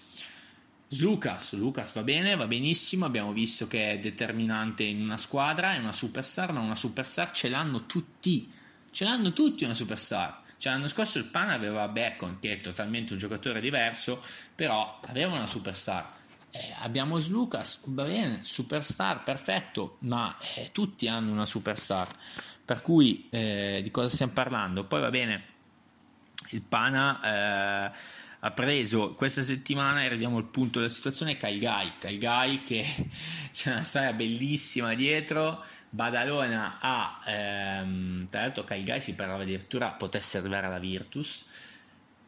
Lucas, 1.00 1.54
Lucas 1.54 1.94
va 1.94 2.04
bene, 2.04 2.36
va 2.36 2.48
benissimo, 2.48 3.06
abbiamo 3.06 3.32
visto 3.32 3.68
che 3.68 3.92
è 3.94 4.00
determinante 4.00 4.84
in 4.84 5.02
una 5.02 5.18
squadra, 5.18 5.74
è 5.74 5.78
una 5.78 5.94
superstar, 5.94 6.52
ma 6.52 6.60
una 6.60 6.76
superstar 6.76 7.32
ce 7.32 7.48
l'hanno 7.48 7.86
tutti, 7.86 8.52
ce 8.92 9.06
l'hanno 9.06 9.32
tutti 9.32 9.64
una 9.64 9.74
superstar. 9.74 10.40
Cioè, 10.58 10.74
l'anno 10.74 10.88
scorso 10.88 11.18
il 11.18 11.26
Pan 11.26 11.50
aveva 11.50 11.88
Bacon, 11.88 12.38
che 12.40 12.54
è 12.54 12.62
totalmente 12.62 13.14
un 13.14 13.20
giocatore 13.20 13.62
diverso, 13.62 14.22
però 14.54 15.00
aveva 15.06 15.34
una 15.34 15.48
superstar 15.48 16.20
eh, 16.52 16.76
abbiamo 16.80 17.18
Lucas, 17.30 17.80
va 17.86 18.04
bene, 18.04 18.40
superstar, 18.44 19.24
perfetto, 19.24 19.98
ma 20.00 20.36
eh, 20.56 20.70
tutti 20.72 21.08
hanno 21.08 21.32
una 21.32 21.46
superstar. 21.46 22.08
Per 22.64 22.82
cui 22.82 23.28
eh, 23.30 23.80
di 23.84 23.92
cosa 23.92 24.10
stiamo 24.10 24.34
parlando? 24.34 24.86
Poi 24.86 25.02
va 25.02 25.10
bene, 25.10 25.44
il 26.50 26.62
Pana 26.62 27.22
eh, 27.22 27.92
ha 28.44 28.52
preso 28.52 29.14
questa 29.14 29.44
settimana, 29.44 30.02
arriviamo 30.02 30.38
al 30.38 30.46
punto 30.46 30.80
della 30.80 30.92
situazione, 30.92 31.38
Calgai, 31.38 31.94
Calgai 32.00 32.62
che 32.62 32.86
c'è 33.52 33.72
una 33.72 33.84
storia 33.84 34.14
bellissima 34.14 34.94
dietro, 34.96 35.64
Badalona 35.90 36.78
ha, 36.80 37.20
ehm, 37.26 38.28
tra 38.30 38.42
l'altro 38.42 38.64
Calgai 38.64 39.02
si 39.02 39.14
parlava 39.14 39.44
addirittura 39.44 39.90
potesse 39.90 40.38
arrivare 40.40 40.68
alla 40.68 40.80
Virtus, 40.80 41.46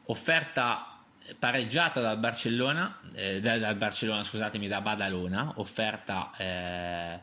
offerta 0.06 1.00
pareggiata 1.40 2.02
dal 2.02 2.18
Barcellona, 2.18 3.00
eh, 3.14 3.40
dal 3.40 3.76
Barcellona, 3.76 4.24
scusatemi, 4.24 4.68
da 4.68 4.82
Badalona, 4.82 5.54
offerta, 5.56 6.32
eh, 6.38 7.20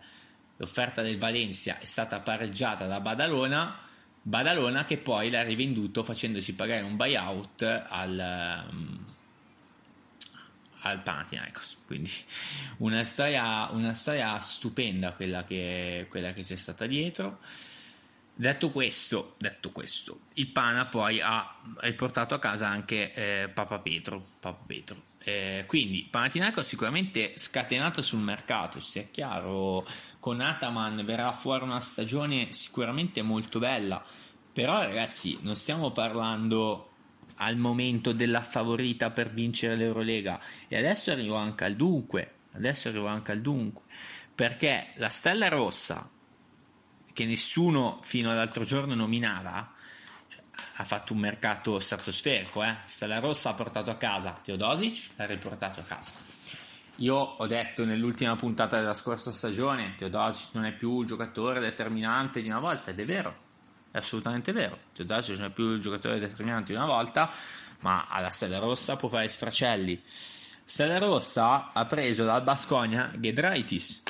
l'offerta 0.60 1.00
del 1.00 1.16
Valencia 1.16 1.78
è 1.78 1.86
stata 1.86 2.20
pareggiata 2.20 2.86
da 2.86 3.00
Badalona, 3.00 3.78
Badalona 4.20 4.84
che 4.84 4.98
poi 4.98 5.30
l'ha 5.30 5.42
rivenduto 5.42 6.02
facendosi 6.02 6.54
pagare 6.54 6.82
un 6.82 6.96
buyout 6.96 7.84
al, 7.88 8.66
um, 8.70 9.04
al 10.80 11.02
Panathinaikos. 11.02 11.78
Quindi 11.86 12.12
una 12.78 13.02
storia, 13.04 13.70
una 13.70 13.94
storia 13.94 14.38
stupenda 14.40 15.12
quella 15.12 15.44
che, 15.44 16.06
quella 16.10 16.34
che 16.34 16.42
c'è 16.42 16.56
stata 16.56 16.84
dietro. 16.86 17.38
Detto 18.40 18.70
questo, 18.70 19.34
detto 19.36 19.70
questo, 19.70 20.20
il 20.36 20.46
Pana 20.46 20.86
poi 20.86 21.20
ha 21.20 21.56
riportato 21.80 22.34
a 22.34 22.38
casa 22.38 22.68
anche 22.68 23.12
eh, 23.12 23.50
Papa 23.50 23.80
Petro. 23.80 24.24
Papa 24.40 24.64
Petro. 24.66 24.96
Eh, 25.18 25.64
quindi 25.66 26.08
Panathinaikos 26.10 26.66
sicuramente 26.66 27.32
scatenato 27.36 28.00
sul 28.00 28.20
mercato, 28.20 28.80
sia 28.80 29.02
chiaro, 29.02 29.86
con 30.20 30.40
Ataman 30.40 31.04
verrà 31.04 31.32
fuori 31.32 31.64
una 31.64 31.80
stagione 31.80 32.54
sicuramente 32.54 33.20
molto 33.20 33.58
bella, 33.58 34.02
però 34.50 34.84
ragazzi 34.84 35.38
non 35.42 35.54
stiamo 35.54 35.90
parlando 35.90 36.92
al 37.34 37.58
momento 37.58 38.12
della 38.12 38.40
favorita 38.40 39.10
per 39.10 39.34
vincere 39.34 39.76
l'Eurolega 39.76 40.40
e 40.66 40.78
adesso 40.78 41.10
arrivo 41.10 41.34
anche 41.34 41.64
al 41.64 41.74
dunque, 41.74 42.36
adesso 42.54 42.88
arrivo 42.88 43.06
anche 43.06 43.32
al 43.32 43.42
dunque, 43.42 43.82
perché 44.34 44.88
la 44.94 45.10
Stella 45.10 45.48
Rossa 45.48 46.08
che 47.20 47.26
nessuno 47.26 47.98
fino 48.00 48.30
all'altro 48.30 48.64
giorno 48.64 48.94
nominava, 48.94 49.74
cioè, 50.26 50.40
ha 50.76 50.84
fatto 50.84 51.12
un 51.12 51.18
mercato 51.18 51.78
stratosferico. 51.78 52.64
Eh? 52.64 52.76
Stella 52.86 53.18
Rossa 53.18 53.50
ha 53.50 53.52
portato 53.52 53.90
a 53.90 53.96
casa 53.96 54.38
Teodosic, 54.42 55.10
l'ha 55.16 55.26
riportato 55.26 55.80
a 55.80 55.82
casa. 55.82 56.12
Io 56.96 57.14
ho 57.14 57.46
detto 57.46 57.84
nell'ultima 57.84 58.36
puntata 58.36 58.78
della 58.78 58.94
scorsa 58.94 59.32
stagione, 59.32 59.96
Teodosic 59.98 60.54
non 60.54 60.64
è 60.64 60.72
più 60.72 61.02
il 61.02 61.06
giocatore 61.06 61.60
determinante 61.60 62.40
di 62.40 62.48
una 62.48 62.58
volta, 62.58 62.90
ed 62.90 62.98
è 62.98 63.04
vero, 63.04 63.36
è 63.90 63.98
assolutamente 63.98 64.52
vero. 64.52 64.78
Teodosic 64.94 65.36
non 65.36 65.48
è 65.48 65.50
più 65.50 65.72
il 65.74 65.80
giocatore 65.82 66.18
determinante 66.18 66.72
di 66.72 66.78
una 66.78 66.86
volta, 66.86 67.30
ma 67.80 68.06
alla 68.08 68.30
Stella 68.30 68.60
Rossa 68.60 68.96
può 68.96 69.10
fare 69.10 69.28
sfracelli. 69.28 70.02
Stella 70.64 70.96
Rossa 70.96 71.70
ha 71.74 71.84
preso 71.84 72.24
dal 72.24 72.42
Bascogna 72.42 73.10
Gedraitis, 73.14 74.04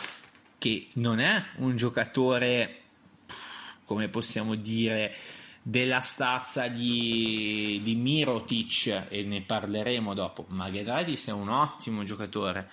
che 0.59 0.91
non 0.95 1.19
è 1.19 1.43
un 1.57 1.75
giocatore 1.75 2.77
come 3.91 4.07
possiamo 4.07 4.55
dire, 4.55 5.13
della 5.61 6.01
stazza 6.01 6.69
di, 6.69 7.81
di 7.83 7.97
Mirotic 7.97 9.07
e 9.09 9.25
ne 9.25 9.41
parleremo 9.43 10.15
dopo, 10.15 10.47
ma 10.51 10.71
Ghedraitis 10.71 11.27
è 11.27 11.33
un 11.33 11.49
ottimo 11.49 12.05
giocatore. 12.05 12.71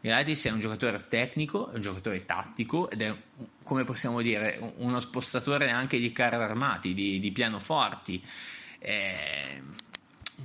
Ghedraitis 0.00 0.46
è 0.46 0.50
un 0.50 0.60
giocatore 0.60 1.04
tecnico, 1.06 1.70
è 1.70 1.74
un 1.74 1.82
giocatore 1.82 2.24
tattico 2.24 2.88
ed 2.88 3.02
è, 3.02 3.14
come 3.62 3.84
possiamo 3.84 4.22
dire, 4.22 4.72
uno 4.78 5.00
spostatore 5.00 5.68
anche 5.68 5.98
di 5.98 6.10
carri 6.12 6.36
armati, 6.36 6.94
di, 6.94 7.20
di 7.20 7.30
pianoforti. 7.30 8.24
Eh, 8.78 9.62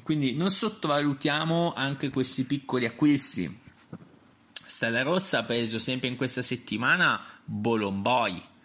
quindi 0.04 0.36
non 0.36 0.50
sottovalutiamo 0.50 1.72
anche 1.74 2.10
questi 2.10 2.44
piccoli 2.44 2.86
acquisti. 2.86 3.58
Stella 4.52 5.02
Rossa 5.02 5.40
ha 5.40 5.44
preso 5.44 5.80
sempre 5.80 6.10
in 6.10 6.18
questa 6.18 6.42
settimana 6.42 7.24
Bolomboi 7.46 8.58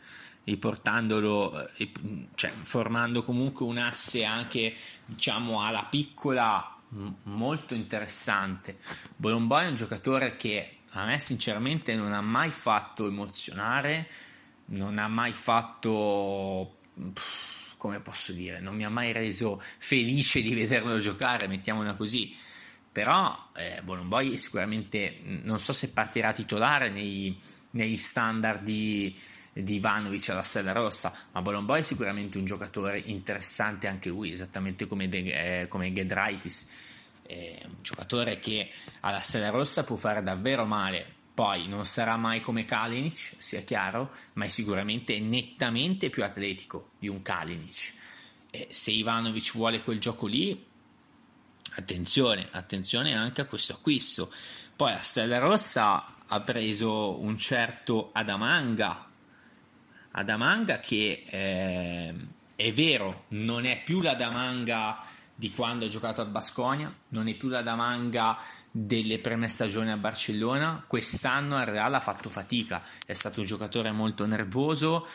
riportandolo, 0.44 1.68
eh, 1.76 1.90
cioè 2.34 2.50
formando 2.50 3.22
comunque 3.22 3.64
un 3.66 3.78
asse 3.78 4.24
anche 4.24 4.74
diciamo 5.06 5.62
alla 5.62 5.86
piccola 5.90 6.76
molto 7.24 7.74
interessante. 7.74 8.78
Bolomboi 9.16 9.64
è 9.64 9.68
un 9.68 9.74
giocatore 9.74 10.36
che 10.36 10.78
a 10.90 11.04
me 11.04 11.18
sinceramente 11.18 11.94
non 11.94 12.12
ha 12.12 12.20
mai 12.20 12.50
fatto 12.50 13.06
emozionare, 13.06 14.08
non 14.66 14.98
ha 14.98 15.08
mai 15.08 15.32
fatto 15.32 16.78
come 17.76 18.00
posso 18.00 18.32
dire, 18.32 18.60
non 18.60 18.76
mi 18.76 18.84
ha 18.84 18.88
mai 18.88 19.12
reso 19.12 19.62
felice 19.78 20.40
di 20.40 20.54
vederlo 20.54 20.98
giocare, 20.98 21.46
mettiamola 21.46 21.94
così. 21.94 22.34
Però 22.90 23.50
eh, 23.56 23.82
Bolomboi 23.82 24.38
sicuramente 24.38 25.18
non 25.42 25.58
so 25.58 25.72
se 25.72 25.90
partirà 25.90 26.32
titolare 26.32 26.88
nei, 26.90 27.36
negli 27.72 27.96
standard 27.96 28.62
di, 28.62 29.14
di 29.62 29.76
Ivanovic 29.76 30.28
alla 30.30 30.42
Stella 30.42 30.72
Rossa, 30.72 31.14
ma 31.32 31.40
Bolomboy 31.40 31.78
è 31.78 31.82
sicuramente 31.82 32.38
un 32.38 32.44
giocatore 32.44 32.98
interessante 32.98 33.86
anche 33.86 34.08
lui, 34.08 34.32
esattamente 34.32 34.86
come, 34.86 35.08
De, 35.08 35.62
eh, 35.62 35.68
come 35.68 35.92
Gedraitis, 35.92 36.66
è 37.22 37.62
un 37.64 37.76
giocatore 37.80 38.38
che 38.38 38.70
alla 39.00 39.20
Stella 39.20 39.50
Rossa 39.50 39.84
può 39.84 39.96
fare 39.96 40.22
davvero 40.22 40.64
male, 40.64 41.06
poi 41.34 41.68
non 41.68 41.84
sarà 41.84 42.16
mai 42.16 42.40
come 42.40 42.64
Kalinic, 42.64 43.34
sia 43.38 43.60
chiaro, 43.62 44.10
ma 44.34 44.44
è 44.44 44.48
sicuramente 44.48 45.18
nettamente 45.20 46.10
più 46.10 46.24
atletico 46.24 46.90
di 46.98 47.08
un 47.08 47.22
Kalinic. 47.22 47.92
E 48.50 48.68
se 48.70 48.90
Ivanovic 48.90 49.52
vuole 49.52 49.82
quel 49.82 49.98
gioco 49.98 50.26
lì, 50.26 50.64
attenzione, 51.76 52.48
attenzione 52.52 53.14
anche 53.14 53.40
a 53.40 53.46
questo 53.46 53.72
acquisto. 53.72 54.32
Poi 54.76 54.92
la 54.92 55.00
Stella 55.00 55.38
Rossa 55.38 56.14
ha 56.26 56.40
preso 56.40 57.20
un 57.20 57.36
certo 57.36 58.10
Adamanga 58.12 59.10
Adamanga 60.16 60.78
che 60.78 61.24
eh, 61.26 62.14
è 62.54 62.72
vero, 62.72 63.24
non 63.28 63.64
è 63.64 63.82
più 63.82 64.00
la 64.00 64.14
Damanga 64.14 65.02
di 65.34 65.50
quando 65.50 65.86
ha 65.86 65.88
giocato 65.88 66.20
a 66.20 66.24
Basconia, 66.24 66.92
non 67.08 67.26
è 67.26 67.34
più 67.34 67.48
la 67.48 67.62
Damanga 67.62 68.38
delle 68.70 69.18
prime 69.18 69.48
stagioni 69.48 69.90
a 69.90 69.96
Barcellona, 69.96 70.84
quest'anno 70.86 71.56
al 71.56 71.66
Real 71.66 71.94
ha 71.94 72.00
fatto 72.00 72.28
fatica, 72.28 72.82
è 73.04 73.12
stato 73.12 73.40
un 73.40 73.46
giocatore 73.46 73.90
molto 73.90 74.24
nervoso, 74.26 75.06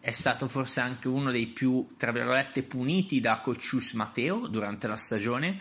è 0.00 0.12
stato 0.12 0.46
forse 0.46 0.80
anche 0.80 1.08
uno 1.08 1.32
dei 1.32 1.46
più, 1.46 1.88
tra 1.96 2.12
virgolette, 2.12 2.62
puniti 2.62 3.20
da 3.20 3.40
Coccius 3.40 3.94
Matteo 3.94 4.46
durante 4.46 4.86
la 4.86 4.96
stagione, 4.96 5.58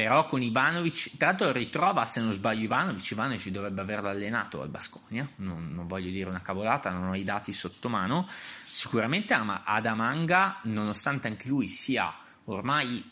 però 0.00 0.26
con 0.26 0.40
Ivanovic, 0.40 1.18
tra 1.18 1.26
l'altro 1.28 1.52
ritrova 1.52 2.06
se 2.06 2.22
non 2.22 2.32
sbaglio 2.32 2.62
Ivanovic, 2.62 3.10
Ivanovic 3.10 3.48
dovrebbe 3.48 3.82
averlo 3.82 4.08
allenato 4.08 4.62
al 4.62 4.70
Basconia, 4.70 5.28
non, 5.36 5.74
non, 5.74 5.86
voglio 5.86 6.10
dire 6.10 6.30
una 6.30 6.40
cavolata, 6.40 6.88
non 6.88 7.08
ho 7.08 7.14
i 7.14 7.22
dati 7.22 7.52
sotto 7.52 7.90
mano, 7.90 8.26
sicuramente 8.62 9.34
Adamanga, 9.34 10.60
nonostante 10.62 11.28
anche 11.28 11.48
lui 11.48 11.68
sia 11.68 12.10
ormai 12.46 13.10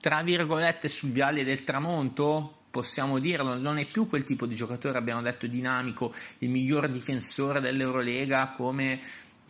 tra 0.00 0.22
virgolette 0.22 0.88
sul 0.88 1.10
viale 1.10 1.44
del 1.44 1.62
tramonto, 1.62 2.62
possiamo 2.72 3.20
dirlo, 3.20 3.56
non 3.56 3.78
è 3.78 3.86
più 3.86 4.08
quel 4.08 4.24
tipo 4.24 4.46
di 4.46 4.56
giocatore, 4.56 4.98
abbiamo 4.98 5.22
detto 5.22 5.46
dinamico, 5.46 6.12
il 6.38 6.50
miglior 6.50 6.88
difensore 6.88 7.60
dell'Eurolega 7.60 8.48
come 8.48 9.00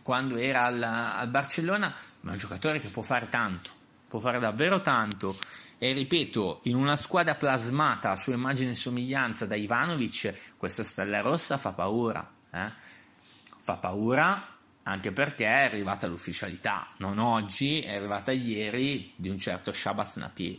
quando 0.03 0.35
era 0.35 0.65
al, 0.65 0.83
al 0.83 1.27
Barcellona, 1.27 1.91
ma 2.19 2.29
è 2.29 2.33
un 2.33 2.39
giocatore 2.39 2.79
che 2.79 2.89
può 2.89 3.01
fare 3.01 3.29
tanto, 3.29 3.71
può 4.07 4.19
fare 4.19 4.37
davvero 4.37 4.79
tanto 4.81 5.35
e 5.81 5.93
ripeto, 5.93 6.59
in 6.63 6.75
una 6.75 6.97
squadra 6.97 7.35
plasmata 7.35 8.11
a 8.11 8.17
sua 8.17 8.33
immagine 8.33 8.71
e 8.71 8.75
somiglianza 8.75 9.45
da 9.45 9.55
Ivanovic, 9.55 10.57
questa 10.57 10.83
stella 10.83 11.21
rossa 11.21 11.57
fa 11.57 11.71
paura. 11.71 12.29
Eh? 12.51 12.71
Fa 13.61 13.75
paura 13.77 14.57
anche 14.83 15.11
perché 15.13 15.45
è 15.45 15.63
arrivata 15.63 16.05
l'ufficialità, 16.07 16.89
non 16.97 17.17
oggi, 17.17 17.79
è 17.79 17.95
arrivata 17.95 18.33
ieri 18.33 19.13
di 19.15 19.29
un 19.29 19.37
certo 19.37 19.71
Shabbat 19.71 20.17
Napier. 20.17 20.57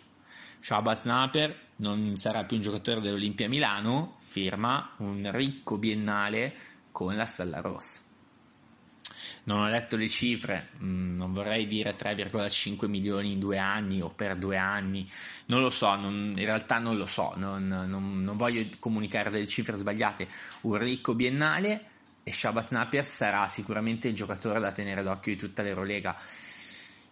Shabbat 0.61 1.05
Napier 1.05 1.57
non 1.77 2.17
sarà 2.17 2.45
più 2.45 2.57
un 2.57 2.63
giocatore 2.63 3.01
dell'Olimpia 3.01 3.49
Milano, 3.49 4.17
firma 4.21 4.95
un 4.99 5.29
ricco 5.33 5.77
biennale 5.77 6.55
con 6.93 7.15
la 7.15 7.27
Stella 7.27 7.61
Rossa 7.61 8.09
non 9.51 9.63
ho 9.63 9.69
letto 9.69 9.97
le 9.97 10.09
cifre, 10.09 10.69
mm, 10.81 11.17
non 11.17 11.33
vorrei 11.33 11.67
dire 11.67 11.97
3,5 11.97 12.87
milioni 12.87 13.33
in 13.33 13.41
due 13.41 13.59
anni 13.59 14.01
o 14.01 14.09
per 14.09 14.37
due 14.37 14.57
anni, 14.57 15.11
non 15.47 15.61
lo 15.61 15.71
so, 15.71 15.93
non, 15.97 16.33
in 16.37 16.45
realtà 16.45 16.79
non 16.79 16.97
lo 16.97 17.07
so, 17.07 17.33
non, 17.35 17.67
non, 17.67 18.23
non, 18.23 18.37
voglio 18.37 18.65
comunicare 18.79 19.29
delle 19.31 19.49
cifre 19.49 19.75
sbagliate. 19.75 20.29
Un 20.63 20.79
ricco 20.79 21.15
biennale 21.15 21.85
e 22.23 22.33
Shabbat 22.33 22.71
Napier 22.71 23.05
sarà 23.05 23.49
sicuramente 23.49 24.07
il 24.07 24.15
giocatore 24.15 24.61
da 24.61 24.71
tenere 24.71 25.03
d'occhio 25.03 25.33
di 25.33 25.39
tutta 25.39 25.63
l'Eurolega. 25.63 26.17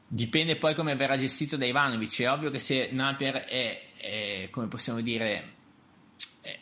Dipende 0.07 0.57
poi 0.57 0.75
come 0.75 0.95
verrà 0.95 1.17
gestito 1.17 1.57
da 1.57 1.67
Ivanovic. 1.67 2.21
È 2.21 2.31
ovvio 2.31 2.51
che 2.51 2.61
se 2.61 2.91
Napier 2.93 3.45
è, 3.45 3.83
è 3.97 4.49
come 4.51 4.69
possiamo 4.69 5.01
dire, 5.01 5.55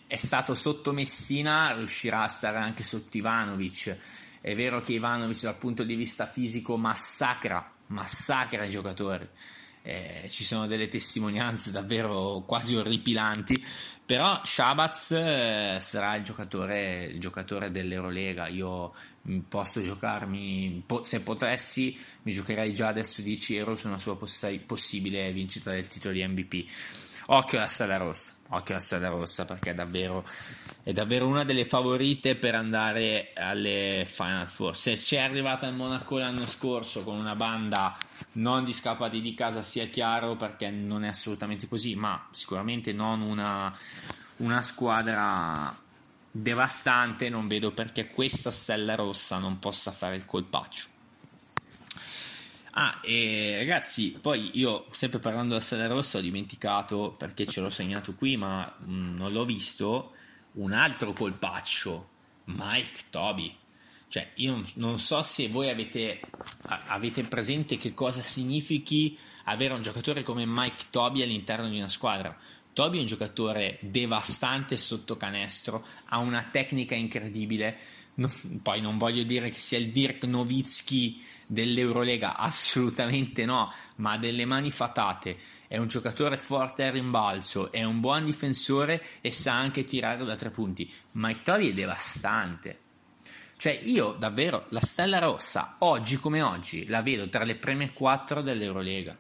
è 0.07 0.17
stato 0.17 0.55
sotto 0.55 0.93
Messina, 0.93 1.75
riuscirà 1.75 2.23
a 2.23 2.29
stare 2.29 2.57
anche 2.57 2.83
sotto 2.83 3.19
Ivanovic 3.19 3.97
è 4.47 4.55
vero 4.55 4.81
che 4.81 4.93
Ivanovic 4.93 5.41
dal 5.41 5.57
punto 5.57 5.83
di 5.83 5.97
vista 5.97 6.25
fisico 6.25 6.77
massacra, 6.77 7.69
massacra 7.89 8.65
i 8.65 8.71
giocatori. 8.71 9.29
Eh, 9.83 10.27
ci 10.29 10.45
sono 10.45 10.69
delle 10.69 10.87
testimonianze 10.87 11.73
davvero 11.73 12.45
quasi 12.47 12.77
orripilanti, 12.77 13.61
però 14.07 14.41
Shabaz 14.45 15.11
eh, 15.11 15.79
sarà 15.81 16.15
il 16.15 16.23
giocatore, 16.23 17.07
il 17.07 17.19
giocatore 17.19 17.73
dell'Eurolega. 17.73 18.47
Io 18.47 18.95
posso 19.49 19.83
giocarmi, 19.83 20.85
po- 20.87 21.03
se 21.03 21.23
potessi, 21.23 21.99
mi 22.23 22.31
giocherei 22.31 22.73
già 22.73 22.87
adesso 22.87 23.23
10 23.23 23.57
euro 23.57 23.75
su 23.75 23.89
una 23.89 23.99
sua 23.99 24.17
poss- 24.17 24.61
possibile 24.65 25.33
vincita 25.33 25.73
del 25.73 25.89
titolo 25.89 26.15
di 26.15 26.25
MVP. 26.25 26.71
Occhio 27.29 27.59
alla 27.59 27.67
Stella 27.67 27.97
Rossa, 27.97 28.35
occhio 28.51 28.75
alla 28.75 28.83
Stella 28.83 29.09
Rossa 29.09 29.45
perché 29.45 29.71
è 29.71 29.75
davvero, 29.75 30.25
è 30.85 30.93
davvero 30.93 31.27
una 31.27 31.43
delle 31.45 31.65
favorite 31.65 32.37
per 32.37 32.55
andare 32.55 33.33
alle 33.35 34.05
Final 34.07 34.47
Four. 34.47 34.77
Se 34.77 34.93
c'è 34.93 35.19
arrivata 35.19 35.67
al 35.67 35.75
Monaco 35.75 36.19
l'anno 36.19 36.47
scorso 36.47 37.03
con 37.03 37.17
una 37.17 37.35
banda 37.35 37.97
non 38.33 38.63
di 38.63 38.73
scappati 38.73 39.21
di 39.21 39.35
casa 39.35 39.61
sia 39.61 39.87
chiaro 39.87 40.37
perché 40.37 40.71
non 40.71 41.05
è 41.05 41.09
assolutamente 41.09 41.67
così, 41.67 41.97
ma 41.97 42.29
sicuramente 42.31 42.93
non 42.93 43.23
una, 43.23 43.77
una 44.37 44.63
squadra 44.63 45.77
devastante, 46.31 47.29
non 47.29 47.49
vedo 47.49 47.73
perché 47.73 48.09
questa 48.09 48.53
Stella 48.53 48.95
Rossa 48.95 49.39
non 49.39 49.59
possa 49.59 49.91
fare 49.91 50.15
il 50.15 50.27
colpaccio. 50.27 50.95
Ah, 52.79 52.99
e 53.03 53.55
ragazzi, 53.57 54.19
poi 54.21 54.51
io 54.59 54.85
sempre 54.91 55.19
parlando 55.19 55.55
della 55.55 55.61
Stella 55.61 55.87
Rossa 55.87 56.19
ho 56.19 56.21
dimenticato 56.21 57.15
perché 57.17 57.47
ce 57.47 57.63
l'ho 57.63 57.71
segnato 57.71 58.15
qui, 58.15 58.37
ma 58.37 58.71
mh, 58.79 58.93
mm, 58.93 59.17
non 59.17 59.33
l'ho 59.33 59.47
visto. 59.47 60.13
Un 60.53 60.73
altro 60.73 61.15
colpaccio, 61.15 62.09
Mike 62.45 63.05
Toby. 63.09 63.57
Cioè, 64.09 64.31
io 64.35 64.63
non 64.75 64.99
so 64.99 65.23
se 65.23 65.49
voi 65.49 65.71
avete, 65.71 66.21
avete 66.89 67.23
presente 67.23 67.79
che 67.79 67.95
cosa 67.95 68.21
significhi 68.21 69.17
avere 69.45 69.73
un 69.73 69.81
giocatore 69.81 70.23
come 70.23 70.45
Mike 70.45 70.85
Toby 70.91 71.23
all'interno 71.23 71.71
di 71.71 71.79
una 71.79 71.89
squadra. 71.89 72.37
Toby 72.75 72.99
è 72.99 73.01
un 73.01 73.07
giocatore 73.07 73.79
devastante 73.81 74.77
sotto 74.77 75.17
canestro, 75.17 75.83
ha 76.09 76.19
una 76.19 76.43
tecnica 76.53 76.95
incredibile. 76.95 77.79
No, 78.19 78.31
poi 78.63 78.81
non 78.81 78.97
voglio 78.97 79.25
dire 79.25 79.51
che 79.51 79.59
sia 79.59 79.79
il 79.79 79.91
Dirk 79.91 80.25
Nowitzki 80.25 81.23
dell'Eurolega, 81.47 82.37
assolutamente 82.37 83.45
no, 83.45 83.73
ma 83.97 84.13
ha 84.13 84.19
delle 84.19 84.47
mani 84.47 84.71
fatate. 84.71 85.39
È 85.69 85.77
un 85.77 85.89
giocatore 85.89 86.39
forte 86.39 86.85
al 86.85 86.93
rimbalzo, 86.93 87.71
è 87.71 87.83
un 87.83 88.01
buon 88.01 88.25
difensore 88.25 89.03
e 89.21 89.33
sa 89.33 89.55
anche 89.55 89.85
tirare 89.85 90.25
da 90.25 90.37
tre 90.37 90.51
punti. 90.51 90.91
Mike 91.13 91.43
Toby 91.43 91.71
è 91.71 91.73
devastante. 91.75 92.81
Cioè, 93.59 93.79
io 93.85 94.13
davvero 94.19 94.67
la 94.71 94.81
Stella 94.81 95.19
Rossa, 95.19 95.77
oggi 95.81 96.17
come 96.17 96.41
oggi, 96.41 96.87
la 96.87 97.03
vedo 97.03 97.29
tra 97.29 97.45
le 97.45 97.57
prime 97.57 97.93
quattro 97.93 98.41
dell'Eurolega 98.41 99.17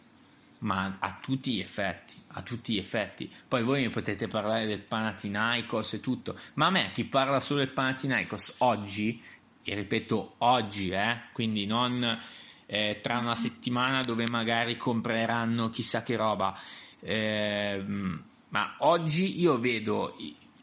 ma 0.59 0.97
a 0.99 1.19
tutti 1.21 1.55
gli 1.55 1.61
effetti, 1.61 2.15
a 2.29 2.43
tutti 2.43 2.75
gli 2.75 2.79
effetti. 2.79 3.31
Poi 3.47 3.63
voi 3.63 3.83
mi 3.83 3.89
potete 3.89 4.29
parlare 4.29 4.67
del 4.67 4.81
Panathinaikos 4.81 5.95
e 5.95 6.01
tutto, 6.01 6.39
ma 6.55 6.67
a 6.67 6.71
me 6.71 6.91
chi 6.93 7.05
parla 7.05 7.41
solo 7.41 7.61
del 7.61 7.71
Panathinaikos 7.71 8.55
oggi, 8.59 9.23
e 9.63 9.75
ripeto 9.75 10.35
oggi, 10.39 10.91
eh, 10.91 11.23
quindi 11.33 11.67
non 11.67 12.19
eh, 12.67 13.01
tra 13.03 13.19
una 13.19 13.35
settimana 13.35 14.03
dove 14.03 14.27
magari 14.29 14.77
compreranno 14.77 15.71
chissà 15.71 16.03
che 16.03 16.17
roba, 16.17 16.59
eh, 17.01 17.85
ma 18.49 18.75
oggi 18.79 19.41
io 19.41 19.59
vedo 19.59 20.17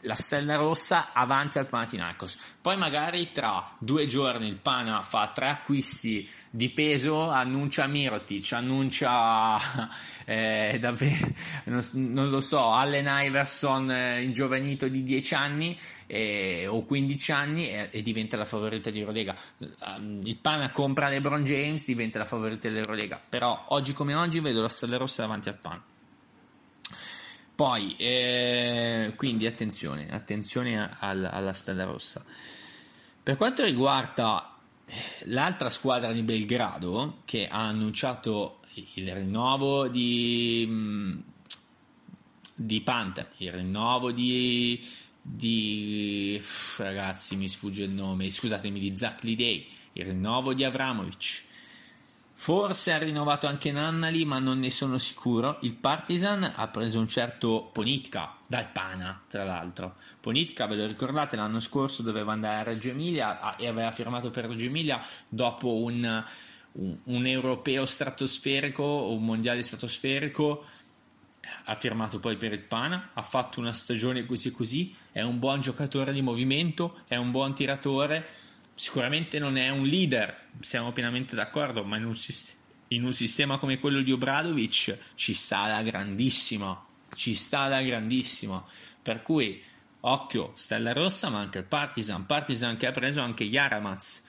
la 0.04 0.16
Stella 0.16 0.56
Rossa 0.56 1.14
avanti 1.14 1.58
al 1.58 1.68
Panathinaikos. 1.68 2.38
Poi 2.62 2.78
magari 2.78 3.32
tra 3.32 3.76
due 3.78 4.06
giorni 4.06 4.48
il 4.48 4.56
Pana 4.56 5.04
fa 5.04 5.32
tre 5.34 5.50
acquisti 5.50 6.30
di 6.50 6.70
peso, 6.70 7.30
annuncia 7.30 7.88
Mirotic, 7.88 8.54
annuncia 8.54 9.90
eh, 10.26 10.78
davvero, 10.80 11.28
non, 11.66 11.84
non, 11.92 12.30
lo 12.30 12.42
so, 12.42 12.72
Allen 12.72 13.08
Iverson 13.10 13.92
eh, 13.92 14.22
ingiovanito 14.22 14.88
di 14.88 15.04
10 15.04 15.34
anni 15.34 15.80
eh, 16.08 16.68
o 16.68 16.84
15 16.84 17.32
anni 17.32 17.70
e, 17.70 17.90
e, 17.92 18.02
diventa 18.02 18.38
la 18.38 18.46
favorita 18.46 18.90
di 18.90 19.00
Eurolega. 19.00 19.36
Um, 19.58 20.20
il 20.24 20.38
Pana 20.38 20.70
compra 20.72 21.10
LeBron 21.10 21.44
James, 21.44 21.86
diventa 21.86 22.20
la 22.20 22.26
favorita 22.26 22.68
dell'Eurolega. 22.68 23.20
Però 23.28 23.66
oggi 23.70 23.94
come 23.94 24.13
oggi 24.13 24.39
vedo 24.39 24.62
la 24.62 24.70
Stella 24.70 24.98
Rossa 24.98 25.24
davanti 25.24 25.50
al 25.50 25.58
Pana. 25.58 25.92
Poi, 27.56 27.96
eh, 27.98 29.13
quindi 29.16 29.46
attenzione, 29.46 30.08
attenzione 30.10 30.96
al, 31.00 31.24
alla 31.32 31.54
Stella 31.54 31.84
Rossa. 31.84 32.24
Per 33.22 33.38
quanto 33.38 33.63
riguarda 33.63 34.58
eh, 34.86 34.96
l'altra 35.26 35.70
squadra 35.70 36.12
di 36.12 36.24
Belgrado, 36.24 37.20
che 37.26 37.48
ha 37.48 37.68
annunciato 37.68 38.60
il 38.96 39.13
rinnovo 39.13 39.88
di, 39.88 40.66
mm, 40.68 41.20
di 42.56 42.82
Panther, 42.82 43.30
il 43.38 43.52
rinnovo 43.52 44.12
di, 44.12 44.84
di 45.22 46.42
ragazzi, 46.78 47.36
mi 47.36 47.48
sfugge 47.48 47.84
il 47.84 47.92
nome, 47.92 48.32
scusatemi, 48.32 48.80
di 48.80 48.98
Zach 48.98 49.22
Lidey, 49.22 49.68
il 49.94 50.06
rinnovo 50.06 50.56
di 50.56 50.63
Avramovic 50.63 51.52
Forse 52.43 52.91
ha 52.91 52.97
rinnovato 52.97 53.47
anche 53.47 53.71
Nannali, 53.71 54.25
ma 54.25 54.38
non 54.38 54.60
ne 54.60 54.69
sono 54.69 54.97
sicuro. 54.97 55.60
Il 55.62 55.75
Partizan 55.75 56.51
ha 56.53 56.67
preso 56.67 56.99
un 56.99 57.08
certo 57.08 57.69
Ponitka 57.71 58.36
dal 58.45 58.69
Pana, 58.69 59.23
tra 59.29 59.45
l'altro. 59.45 59.95
Ponitka, 60.19 60.65
ve 60.65 60.75
lo 60.75 60.86
ricordate, 60.86 61.38
l'anno 61.38 61.62
scorso 61.62 62.01
doveva 62.01 62.34
andare 62.34 62.60
a 62.60 62.63
Reggio 62.63 62.89
Emilia 62.89 63.56
e 63.56 63.65
aveva 63.69 63.93
firmato 63.93 64.29
per 64.29 64.47
Reggio 64.47 64.65
Emilia 64.65 65.01
dopo 65.29 65.73
un, 65.84 66.25
un, 66.73 66.97
un 67.01 67.25
europeo 67.25 67.86
stratosferico 67.86 68.84
o 68.84 69.13
un 69.13 69.23
mondiale 69.23 69.62
stratosferico. 69.63 70.65
Ha 71.63 71.75
firmato 71.75 72.19
poi 72.19 72.36
per 72.36 72.51
il 72.51 72.60
Pana, 72.60 73.12
ha 73.13 73.23
fatto 73.23 73.62
una 73.62 73.71
stagione 73.71 74.25
così 74.25 74.51
così. 74.51 74.93
È 75.13 75.21
un 75.21 75.39
buon 75.39 75.62
giocatore 75.62 76.12
di 76.12 76.21
movimento, 76.21 77.03
è 77.08 77.15
un 77.15 77.32
buon 77.32 77.56
tiratore 77.56 78.27
sicuramente 78.76 79.40
non 79.40 79.58
è 79.58 79.70
un 79.70 79.84
leader, 79.86 80.50
siamo 80.60 80.92
pienamente 80.92 81.36
d'accordo, 81.36 81.84
ma 81.84 81.98
in 81.98 82.06
un, 82.06 82.16
sist- 82.16 82.56
in 82.90 83.04
un 83.04 83.14
sistema 83.14 83.58
come 83.58 83.80
quello 83.80 84.02
di 84.02 84.12
Obradovic 84.12 84.98
ci 85.16 85.34
sta 85.34 85.68
da 85.68 85.82
grandissimo, 85.82 86.86
ci 87.16 87.34
sta 87.34 87.68
da 87.68 87.82
grandissimo. 87.82 88.68
Per 89.02 89.22
cui 89.22 89.62
occhio, 90.02 90.52
Stella 90.56 90.94
Rossa, 90.94 91.30
ma 91.30 91.40
anche 91.40 91.60
il 91.60 91.66
Partizan, 91.66 92.26
Partizan 92.26 92.78
che 92.78 92.88
ha 92.88 92.92
preso 92.92 93.22
anche 93.22 93.44
Yaramaz, 93.44 94.24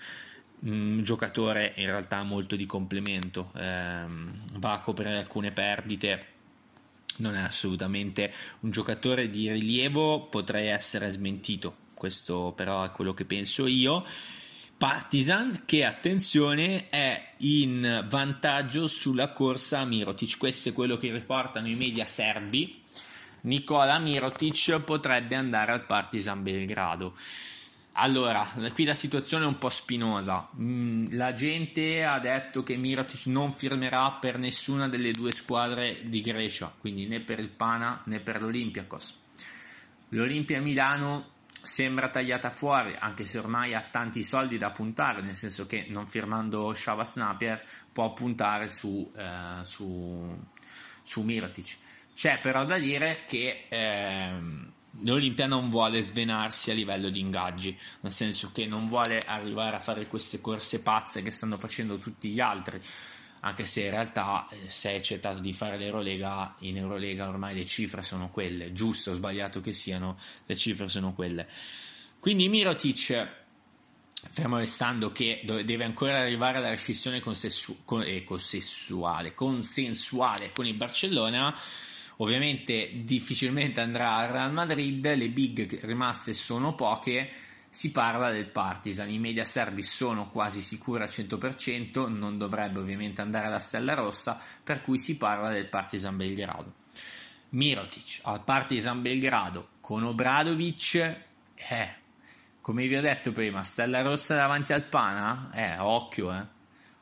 un 0.61 1.03
giocatore 1.03 1.75
in 1.77 1.87
realtà 1.87 2.23
molto 2.23 2.57
di 2.57 2.67
complemento, 2.67 3.51
ehm, 3.55 4.59
va 4.59 4.73
a 4.73 4.81
coprire 4.81 5.19
alcune 5.19 5.53
perdite. 5.53 6.33
Non 7.17 7.35
è 7.37 7.41
assolutamente 7.41 8.33
un 8.61 8.71
giocatore 8.71 9.31
di 9.31 9.51
rilievo, 9.51 10.27
potrei 10.27 10.69
essere 10.69 11.11
smentito, 11.11 11.77
questo 12.05 12.53
però 12.55 12.85
è 12.85 12.91
quello 12.91 13.15
che 13.15 13.25
penso 13.25 13.67
io. 13.67 14.05
Partizan 14.77 15.63
che 15.65 15.87
attenzione 15.87 16.89
è 16.89 17.33
in 17.39 18.05
vantaggio 18.11 18.87
sulla 18.87 19.33
corsa 19.33 19.81
a 19.81 19.85
Mirotic, 19.87 20.37
questo 20.37 20.69
è 20.69 20.73
quello 20.75 20.99
che 20.99 21.11
riportano 21.11 21.67
i 21.67 21.75
media 21.75 22.05
serbi. 22.05 22.83
Nicola 23.43 23.99
Mirotic 23.99 24.81
potrebbe 24.81 25.35
andare 25.35 25.73
al 25.73 25.87
Partizan 25.87 26.43
Belgrado. 26.43 27.15
Allora, 27.93 28.47
qui 28.75 28.85
la 28.85 28.93
situazione 28.93 29.45
è 29.45 29.49
un 29.49 29.57
po' 29.57 29.71
spinosa. 29.71 30.51
Mm, 30.61 31.07
la 31.13 31.33
gente 31.33 32.05
ha 32.05 32.19
detto 32.19 32.63
che 32.63 32.77
Mirotic 32.77 33.27
non 33.27 33.51
firmerà 33.55 34.11
per 34.13 34.37
nessuna 34.37 34.89
delle 34.89 35.11
due 35.11 35.33
squadre 35.33 36.01
di 36.05 36.21
Grecia, 36.21 36.71
quindi 36.79 37.07
né 37.07 37.21
per 37.21 37.39
il 37.39 37.49
Pana 37.49 38.03
né 38.05 38.21
per 38.21 38.43
l'Olympiakos. 38.43 39.17
L'Olimpia 40.11 40.61
Milano 40.61 41.33
sembra 41.65 42.09
tagliata 42.09 42.51
fuori, 42.51 42.95
anche 42.99 43.25
se 43.27 43.39
ormai 43.39 43.75
ha 43.75 43.81
tanti 43.91 44.23
soldi 44.23 44.57
da 44.57 44.71
puntare, 44.71 45.23
nel 45.23 45.35
senso 45.35 45.67
che 45.67 45.87
non 45.89 46.07
firmando 46.07 46.73
Shavas 46.75 47.17
Napier 47.17 47.63
può 47.93 48.13
puntare 48.13 48.69
su, 48.69 49.11
eh, 49.17 49.65
su, 49.65 50.39
su 51.03 51.23
Mirotic. 51.23 51.77
C'è 52.15 52.39
però 52.41 52.65
da 52.65 52.79
dire 52.79 53.25
che 53.27 53.65
ehm, 53.69 54.73
l'Olimpia 55.03 55.47
non 55.47 55.69
vuole 55.69 56.03
svenarsi 56.03 56.71
a 56.71 56.75
livello 56.75 57.09
di 57.09 57.19
ingaggi, 57.19 57.77
nel 58.01 58.13
senso 58.13 58.53
che 58.53 58.67
non 58.67 58.87
vuole 58.87 59.21
arrivare 59.21 59.77
a 59.77 59.81
fare 59.81 60.07
queste 60.07 60.41
corse 60.41 60.81
pazze 60.81 61.23
che 61.23 61.31
stanno 61.31 61.59
facendo 61.59 61.99
tutti 61.99 62.29
gli 62.29 62.41
altri 62.41 62.81
anche 63.45 63.67
se 63.67 63.83
in 63.83 63.91
realtà 63.91 64.49
eh, 64.49 64.69
se 64.69 64.91
è 64.91 64.97
accettato 64.97 65.39
di 65.39 65.53
fare 65.53 65.77
l'Eurolega, 65.77 66.57
in 66.61 66.79
Eurolega 66.79 67.29
ormai 67.29 67.55
le 67.55 67.67
cifre 67.67 68.03
sono 68.03 68.31
quelle, 68.31 68.73
giusto 68.73 69.11
o 69.11 69.13
sbagliato 69.13 69.61
che 69.61 69.75
siano, 69.75 70.19
le 70.47 70.57
cifre 70.57 70.89
sono 70.89 71.13
quelle. 71.13 71.47
Quindi 72.21 72.49
Mirotic, 72.49 73.29
fermo 74.31 74.57
restando 74.57 75.13
che 75.13 75.43
deve 75.45 75.85
ancora 75.85 76.21
arrivare 76.21 76.57
alla 76.57 76.71
rescissione 76.71 77.21
consessu- 77.21 77.85
con, 77.85 78.01
eh, 78.01 78.25
consensuale, 78.25 79.35
consensuale 79.35 80.51
con 80.53 80.65
il 80.65 80.75
Barcellona, 80.75 81.55
ovviamente 82.19 83.03
difficilmente 83.05 83.83
andrà 83.83 84.15
al 84.15 84.29
Real 84.31 84.53
Madrid, 84.53 85.15
le 85.15 85.29
big 85.29 85.85
rimaste 85.85 86.33
sono 86.33 86.75
poche, 86.75 87.31
si 87.75 87.91
parla 87.91 88.31
del 88.31 88.47
Partizan. 88.47 89.11
I 89.11 89.19
media 89.19 89.45
serbi 89.45 89.83
sono 89.83 90.31
quasi 90.31 90.61
sicuri 90.61 91.03
al 91.03 91.09
100%, 91.09 92.07
non 92.09 92.39
dovrebbe 92.39 92.79
ovviamente 92.79 93.21
andare 93.21 93.47
alla 93.47 93.59
Stella 93.59 93.95
Rossa, 93.95 94.41
per 94.63 94.81
cui 94.81 94.97
si 94.97 95.17
parla 95.17 95.51
del 95.51 95.67
Partizan 95.67 96.17
Belgrado. 96.17 96.73
Mirotic 97.49 98.21
al 98.23 98.45
Partizan 98.45 99.03
Belgrado 99.03 99.71
con 99.81 100.05
Obradovic, 100.05 100.95
eh, 101.57 101.95
come 102.61 102.87
vi 102.87 102.95
ho 102.95 103.01
detto 103.01 103.33
prima, 103.33 103.65
Stella 103.65 104.03
Rossa 104.03 104.37
davanti 104.37 104.73
al 104.73 104.85
Pana, 104.85 105.51
eh, 105.53 105.77
occhio, 105.79 106.33
eh. 106.33 106.47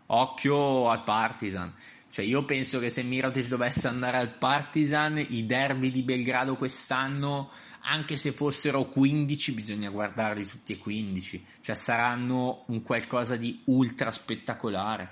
Occhio 0.07 0.89
al 0.89 1.05
Partizan. 1.05 1.71
Cioè, 2.09 2.25
io 2.25 2.47
penso 2.47 2.79
che 2.79 2.89
se 2.89 3.03
Mirotic 3.03 3.47
dovesse 3.47 3.89
andare 3.89 4.17
al 4.17 4.31
Partizan, 4.31 5.19
i 5.19 5.45
derby 5.45 5.91
di 5.91 6.03
Belgrado 6.03 6.57
quest'anno, 6.57 7.51
anche 7.83 8.17
se 8.17 8.33
fossero 8.33 8.87
15, 8.87 9.53
bisogna 9.53 9.91
guardarli 9.91 10.47
tutti 10.47 10.73
e 10.73 10.79
15. 10.79 11.45
Cioè, 11.61 11.75
saranno 11.75 12.65
un 12.69 12.83
qualcosa 12.83 13.37
di 13.37 13.61
ultra 13.67 14.11
spettacolare. 14.11 15.11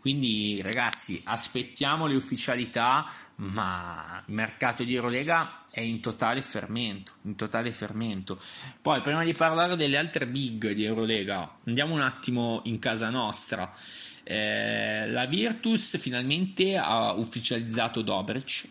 Quindi, 0.00 0.60
ragazzi, 0.60 1.20
aspettiamo 1.24 2.06
le 2.06 2.14
ufficialità, 2.14 3.06
ma 3.36 4.22
il 4.26 4.34
mercato 4.34 4.84
di 4.84 4.94
Eurolega 4.94 5.64
è 5.70 5.80
in 5.80 6.00
totale 6.00 6.42
fermento. 6.42 7.12
In 7.22 7.36
totale 7.36 7.72
fermento. 7.72 8.38
Poi, 8.82 9.00
prima 9.00 9.24
di 9.24 9.32
parlare 9.32 9.76
delle 9.76 9.96
altre 9.96 10.26
big 10.26 10.72
di 10.72 10.84
Eurolega, 10.84 11.58
andiamo 11.66 11.94
un 11.94 12.02
attimo 12.02 12.60
in 12.64 12.78
casa 12.78 13.10
nostra. 13.10 13.74
Eh, 14.22 15.08
la 15.08 15.26
Virtus 15.26 15.98
finalmente 15.98 16.76
ha 16.76 17.12
ufficializzato 17.12 18.02
Dobrich 18.02 18.68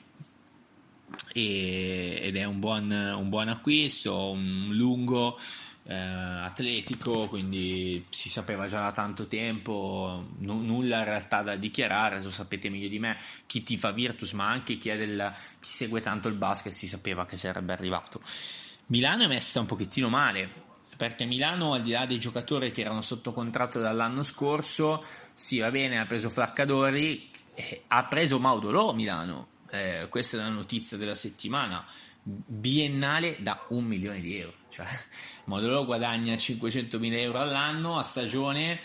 e, 1.34 2.19
ed 2.21 2.36
è 2.36 2.43
un 2.43 2.60
buon, 2.60 2.91
un 2.91 3.30
buon, 3.30 3.49
acquisto, 3.49 4.32
un 4.32 4.69
lungo 4.71 5.38
eh, 5.86 5.93
atletico, 5.95 7.28
quindi 7.28 8.06
si 8.10 8.30
sapeva 8.30 8.67
già 8.67 8.82
da 8.82 8.91
tanto 8.91 9.28
tempo, 9.28 10.26
n- 10.39 10.65
nulla 10.65 10.99
in 10.99 11.06
realtà 11.06 11.41
da 11.41 11.56
dichiarare, 11.56 12.21
lo 12.21 12.32
sapete 12.32 12.69
meglio 12.69 12.88
di 12.88 12.99
me, 12.99 13.17
chi 13.45 13.63
tifa 13.63 13.91
Virtus 13.91 14.34
ma 14.34 14.49
anche 14.49 14.78
chi, 14.78 14.89
del, 14.95 15.34
chi 15.60 15.69
segue 15.69 16.02
tanto 16.02 16.28
il 16.28 16.36
basket 16.36 16.71
si 16.71 16.88
sapeva 16.88 17.26
che 17.26 17.38
sarebbe 17.38 17.73
arrivato. 17.73 18.21
Milano 18.88 19.23
è 19.23 19.28
messa 19.28 19.60
un 19.60 19.65
pochettino 19.65 20.10
male, 20.10 20.62
perché 20.95 21.26
Milano, 21.26 21.73
al 21.73 21.82
di 21.82 21.91
là 21.91 22.06
dei 22.06 22.19
giocatori 22.19 22.71
che 22.71 22.82
erano 22.82 23.02
sotto 23.02 23.34
contratto 23.34 23.80
dall'anno 23.80 24.23
scorso, 24.23 25.04
sì, 25.34 25.60
va 25.60 25.71
bene, 25.71 25.99
ha 25.99 26.06
preso 26.06 26.30
Flaccadori, 26.30 27.30
eh, 27.56 27.84
ha 27.88 28.06
preso 28.06 28.39
Maudolò 28.39 28.93
Milano. 28.93 29.47
Eh, 29.73 30.07
questa 30.07 30.38
è 30.38 30.39
la 30.39 30.49
notizia 30.49 30.97
della 30.97 31.15
settimana. 31.15 31.83
Biennale 32.21 33.38
da 33.39 33.65
un 33.69 33.86
milione 33.86 34.21
di 34.21 34.38
euro. 34.38 34.55
Cioè, 34.69 34.86
Maudolò 35.45 35.83
guadagna 35.83 36.36
500.000 36.36 37.13
euro 37.13 37.39
all'anno 37.39 37.97
a 37.97 38.03
stagione 38.03 38.79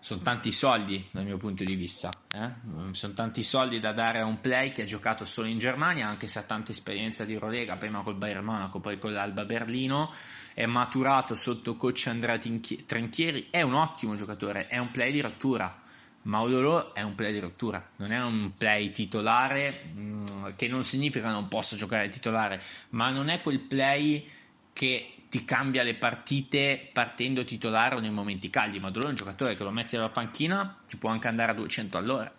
sono 0.00 0.22
tanti 0.22 0.50
soldi 0.50 1.06
dal 1.10 1.24
mio 1.24 1.36
punto 1.36 1.62
di 1.62 1.74
vista. 1.74 2.10
Eh? 2.34 2.50
Sono 2.92 3.12
tanti 3.12 3.42
soldi 3.42 3.78
da 3.78 3.92
dare 3.92 4.20
a 4.20 4.24
un 4.24 4.40
play 4.40 4.72
che 4.72 4.82
ha 4.82 4.86
giocato 4.86 5.26
solo 5.26 5.46
in 5.46 5.58
Germania, 5.58 6.08
anche 6.08 6.26
se 6.26 6.38
ha 6.38 6.42
tanta 6.42 6.72
esperienza 6.72 7.24
di 7.24 7.34
Eurolega, 7.34 7.76
prima 7.76 8.02
col 8.02 8.16
Bayern 8.16 8.44
Monaco, 8.44 8.80
poi 8.80 8.98
con 8.98 9.12
l'Alba 9.12 9.44
Berlino. 9.44 10.12
È 10.54 10.64
maturato 10.66 11.34
sotto 11.34 11.76
coach 11.76 12.06
Andrea 12.06 12.38
Trinchieri. 12.38 13.48
È 13.50 13.60
un 13.60 13.74
ottimo 13.74 14.16
giocatore, 14.16 14.66
è 14.66 14.78
un 14.78 14.90
play 14.90 15.12
di 15.12 15.20
rottura. 15.20 15.79
Maudolò 16.22 16.92
è 16.92 17.00
un 17.00 17.14
play 17.14 17.32
di 17.32 17.38
rottura, 17.38 17.82
non 17.96 18.12
è 18.12 18.22
un 18.22 18.52
play 18.56 18.90
titolare, 18.90 19.84
mm, 19.94 20.26
che 20.54 20.68
non 20.68 20.84
significa 20.84 21.30
non 21.30 21.48
posso 21.48 21.76
giocare 21.76 22.10
titolare, 22.10 22.62
ma 22.90 23.10
non 23.10 23.30
è 23.30 23.40
quel 23.40 23.60
play 23.60 24.28
che 24.72 25.14
ti 25.30 25.44
cambia 25.44 25.82
le 25.82 25.94
partite 25.94 26.90
partendo 26.92 27.44
titolare 27.44 27.94
o 27.94 28.00
nei 28.00 28.10
momenti 28.10 28.50
caldi. 28.50 28.80
Maduro 28.80 29.06
è 29.06 29.10
un 29.10 29.16
giocatore 29.16 29.54
che 29.54 29.62
lo 29.62 29.70
metti 29.70 29.96
alla 29.96 30.08
panchina, 30.08 30.82
ti 30.86 30.96
può 30.96 31.08
anche 31.08 31.28
andare 31.28 31.52
a 31.52 31.54
200 31.54 31.96
all'ora, 31.96 32.34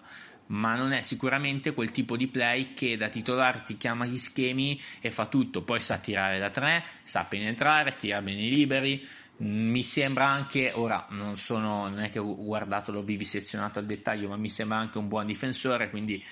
ma 0.48 0.76
non 0.76 0.91
è 0.91 1.02
sicuramente 1.02 1.74
quel 1.74 1.91
tipo 1.91 2.17
di 2.17 2.28
play 2.28 2.74
che 2.74 2.98
da 2.98 3.08
titolare 3.08 3.63
ti 3.63 3.78
chiama 3.78 4.06
gli 4.06 4.17
schemi 4.17 4.80
e 5.00 5.10
fa 5.10 5.26
tutto. 5.26 5.63
Poi 5.63 5.80
sa 5.80 5.98
tirare 5.98 6.38
da 6.38 6.50
tre, 6.50 6.84
sa 7.04 7.24
penetrare, 7.24 7.96
tira 7.96 8.22
bene 8.22 8.41
i 8.41 8.50
liberi. 8.50 9.08
Mi 9.43 9.84
sembra 9.84 10.27
anche, 10.27 10.71
ora 10.73 11.08
non, 11.10 11.36
sono, 11.36 11.89
non 11.89 11.99
è 11.99 12.10
che 12.10 12.19
ho 12.19 12.36
guardato, 12.36 12.91
l'ho 12.91 13.04
vivisezionato 13.04 13.80
al 13.80 13.86
dettaglio, 13.86 14.30
ma 14.30 14.38
mi 14.38 14.49
sembra 14.49 14.77
anche 14.77 14.97
un 14.97 15.08
buon 15.08 15.25
difensore, 15.25 15.89
quindi 15.89 16.23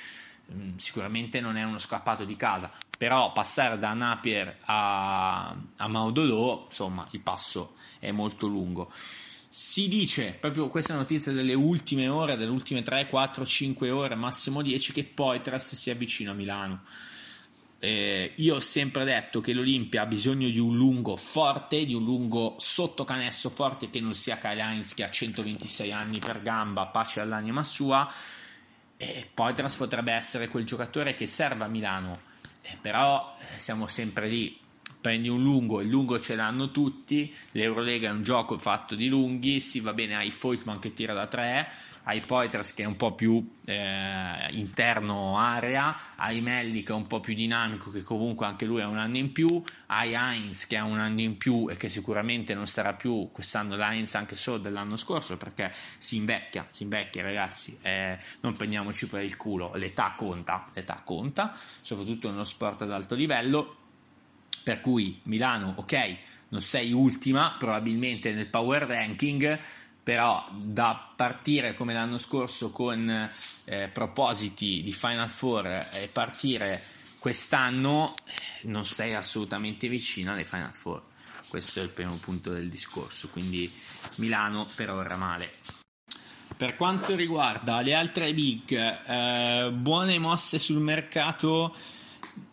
mh, 0.46 0.76
sicuramente 0.78 1.40
non 1.40 1.58
è 1.58 1.64
uno 1.64 1.80
scappato 1.80 2.24
di 2.24 2.36
casa 2.36 2.72
però 3.00 3.32
passare 3.32 3.78
da 3.78 3.94
Napier 3.94 4.58
a, 4.66 5.56
a 5.78 5.88
Maudolò, 5.88 6.66
insomma, 6.66 7.08
il 7.12 7.22
passo 7.22 7.76
è 7.98 8.12
molto 8.12 8.46
lungo. 8.46 8.92
Si 9.48 9.88
dice, 9.88 10.36
proprio 10.38 10.68
questa 10.68 10.96
notizia 10.96 11.32
delle 11.32 11.54
ultime 11.54 12.10
ore, 12.10 12.36
delle 12.36 12.52
ultime 12.52 12.82
3, 12.82 13.08
4, 13.08 13.46
5 13.46 13.90
ore, 13.90 14.16
massimo 14.16 14.62
10, 14.62 14.92
che 14.92 15.06
Poitras 15.06 15.76
si 15.76 15.90
avvicina 15.90 16.32
a 16.32 16.34
Milano. 16.34 16.82
Eh, 17.80 18.34
io 18.36 18.56
ho 18.56 18.60
sempre 18.60 19.06
detto 19.06 19.40
che 19.40 19.54
l'Olimpia 19.54 20.02
ha 20.02 20.06
bisogno 20.06 20.50
di 20.50 20.60
un 20.60 20.76
lungo 20.76 21.16
forte, 21.16 21.86
di 21.86 21.94
un 21.94 22.04
lungo 22.04 22.56
sotto 22.58 23.06
canestro 23.06 23.50
forte 23.50 23.90
che 23.90 24.02
non 24.02 24.14
sia 24.14 24.38
Kyle 24.38 24.62
Heinz 24.62 24.94
che 24.94 25.04
ha 25.04 25.10
126 25.10 25.92
anni 25.92 26.20
per 26.20 26.42
gamba, 26.42 26.88
pace 26.88 27.22
all'anima 27.22 27.64
sua. 27.64 28.12
E 28.98 29.30
Poitras 29.34 29.78
potrebbe 29.78 30.12
essere 30.12 30.50
quel 30.50 30.66
giocatore 30.66 31.14
che 31.14 31.26
serve 31.26 31.64
a 31.64 31.68
Milano 31.68 32.30
eh, 32.70 32.78
però 32.80 33.36
eh, 33.40 33.60
siamo 33.60 33.88
sempre 33.88 34.28
lì. 34.28 34.58
Prendi 35.02 35.30
un 35.30 35.42
lungo, 35.42 35.80
il 35.80 35.88
lungo 35.88 36.20
ce 36.20 36.36
l'hanno 36.36 36.72
tutti. 36.72 37.34
L'Eurolega 37.52 38.10
è 38.10 38.12
un 38.12 38.22
gioco 38.22 38.58
fatto 38.58 38.96
di 38.96 39.08
lunghi. 39.08 39.62
Si 39.62 39.80
va 39.80 39.94
bene, 39.94 40.16
hai 40.16 40.30
Foytman 40.30 40.80
che 40.80 40.94
tira 40.94 41.14
da 41.14 41.26
3, 41.26 41.68
hai 42.10 42.22
Poitras 42.22 42.74
che 42.74 42.82
è 42.82 42.86
un 42.88 42.96
po' 42.96 43.14
più 43.14 43.58
eh, 43.66 44.48
interno 44.52 45.38
area, 45.38 46.16
hai 46.16 46.42
Melli 46.42 46.82
che 46.82 46.92
è 46.92 46.96
un 46.96 47.06
po' 47.06 47.20
più 47.20 47.36
dinamico, 47.36 47.92
che 47.92 48.02
comunque 48.02 48.48
anche 48.48 48.66
lui 48.66 48.82
ha 48.82 48.88
un 48.88 48.98
anno 48.98 49.18
in 49.18 49.32
più, 49.32 49.62
hai 49.88 50.16
Heinz 50.16 50.66
che 50.66 50.78
ha 50.78 50.86
un 50.86 50.98
anno 50.98 51.22
in 51.22 51.38
più 51.38 51.70
e 51.70 51.78
che 51.78 51.88
sicuramente 51.88 52.56
non 52.56 52.66
sarà 52.66 52.94
più 52.94 53.30
quest'anno 53.32 53.76
l'Heinz 53.76 54.16
anche 54.16 54.36
solo 54.36 54.58
dell'anno 54.58 54.98
scorso 54.98 55.38
perché 55.38 55.72
si 56.00 56.16
invecchia, 56.16 56.68
si 56.72 56.82
invecchia 56.82 57.22
ragazzi, 57.22 57.78
eh, 57.84 58.18
non 58.40 58.54
prendiamoci 58.54 59.08
per 59.08 59.22
il 59.22 59.38
culo, 59.38 59.76
l'età 59.76 60.16
conta, 60.18 60.68
l'età 60.74 61.02
conta, 61.06 61.56
soprattutto 61.82 62.32
nello 62.32 62.44
sport 62.44 62.82
ad 62.82 62.92
alto 62.92 63.14
livello, 63.14 63.76
per 64.64 64.80
cui 64.80 65.20
Milano, 65.24 65.74
ok, 65.78 66.18
non 66.50 66.62
sei 66.62 66.92
ultima 66.92 67.56
probabilmente 67.60 68.34
nel 68.34 68.48
power 68.48 68.82
ranking, 68.88 69.60
però 70.10 70.44
da 70.52 71.12
partire 71.16 71.76
come 71.76 71.94
l'anno 71.94 72.18
scorso 72.18 72.72
con 72.72 73.30
eh, 73.66 73.90
propositi 73.94 74.82
di 74.82 74.92
Final 74.92 75.30
Four 75.30 75.68
e 75.68 76.10
partire 76.12 76.84
quest'anno 77.20 78.16
eh, 78.26 78.32
non 78.64 78.86
sei 78.86 79.14
assolutamente 79.14 79.88
vicino 79.88 80.32
alle 80.32 80.46
Final 80.46 80.74
Four. 80.74 81.04
Questo 81.48 81.80
è 81.80 81.84
il 81.84 81.90
primo 81.90 82.16
punto 82.16 82.52
del 82.52 82.70
discorso, 82.70 83.30
quindi 83.30 83.72
Milano 84.16 84.66
per 84.74 84.90
ora 84.90 85.16
male. 85.16 85.52
Per 86.58 86.76
quanto 86.76 87.14
riguarda 87.14 87.82
le 87.82 87.94
altre 87.94 88.34
big, 88.34 88.72
eh, 88.74 89.72
buone 89.72 90.18
mosse 90.18 90.58
sul 90.58 90.82
mercato 90.82 91.72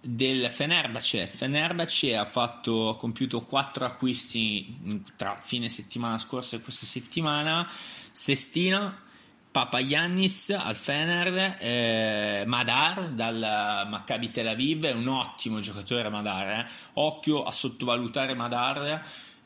del 0.01 0.46
Fenerbahce. 0.46 1.27
Fenerbahce 1.27 2.16
ha, 2.16 2.25
fatto, 2.25 2.96
compiuto 2.99 3.42
quattro 3.44 3.85
acquisti 3.85 5.03
tra 5.16 5.38
fine 5.42 5.68
settimana 5.68 6.18
scorsa 6.18 6.57
e 6.57 6.61
questa 6.61 6.87
settimana. 6.87 7.68
Sestina, 8.11 9.03
Papayannis 9.51 10.51
al 10.51 10.77
Fener, 10.77 11.57
eh, 11.59 12.44
Madar 12.46 13.09
dal 13.09 13.87
Maccabi 13.88 14.31
Tel 14.31 14.49
Aviv, 14.49 14.85
è 14.85 14.92
un 14.92 15.09
ottimo 15.09 15.61
giocatore 15.61 16.09
Madar, 16.11 16.49
eh. 16.49 16.66
occhio 16.94 17.42
a 17.42 17.51
sottovalutare 17.51 18.35
Madar, 18.35 19.03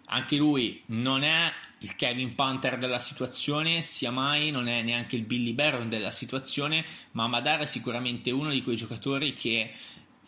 anche 0.07 0.37
lui 0.37 0.83
non 0.87 1.23
è 1.23 1.53
il 1.83 1.97
Kevin 1.97 2.35
Panther 2.35 2.77
della 2.77 2.99
situazione, 2.99 3.83
sia 3.83 4.11
mai 4.11 4.51
non 4.51 4.69
è 4.69 4.83
neanche 4.83 5.17
il 5.17 5.23
Billy 5.23 5.53
Barron 5.53 5.89
della 5.89 6.11
situazione, 6.11 6.85
ma 7.13 7.27
Madar 7.27 7.61
è 7.61 7.67
sicuramente 7.67 8.31
uno 8.31 8.51
di 8.51 8.63
quei 8.63 8.77
giocatori 8.77 9.33
che 9.35 9.73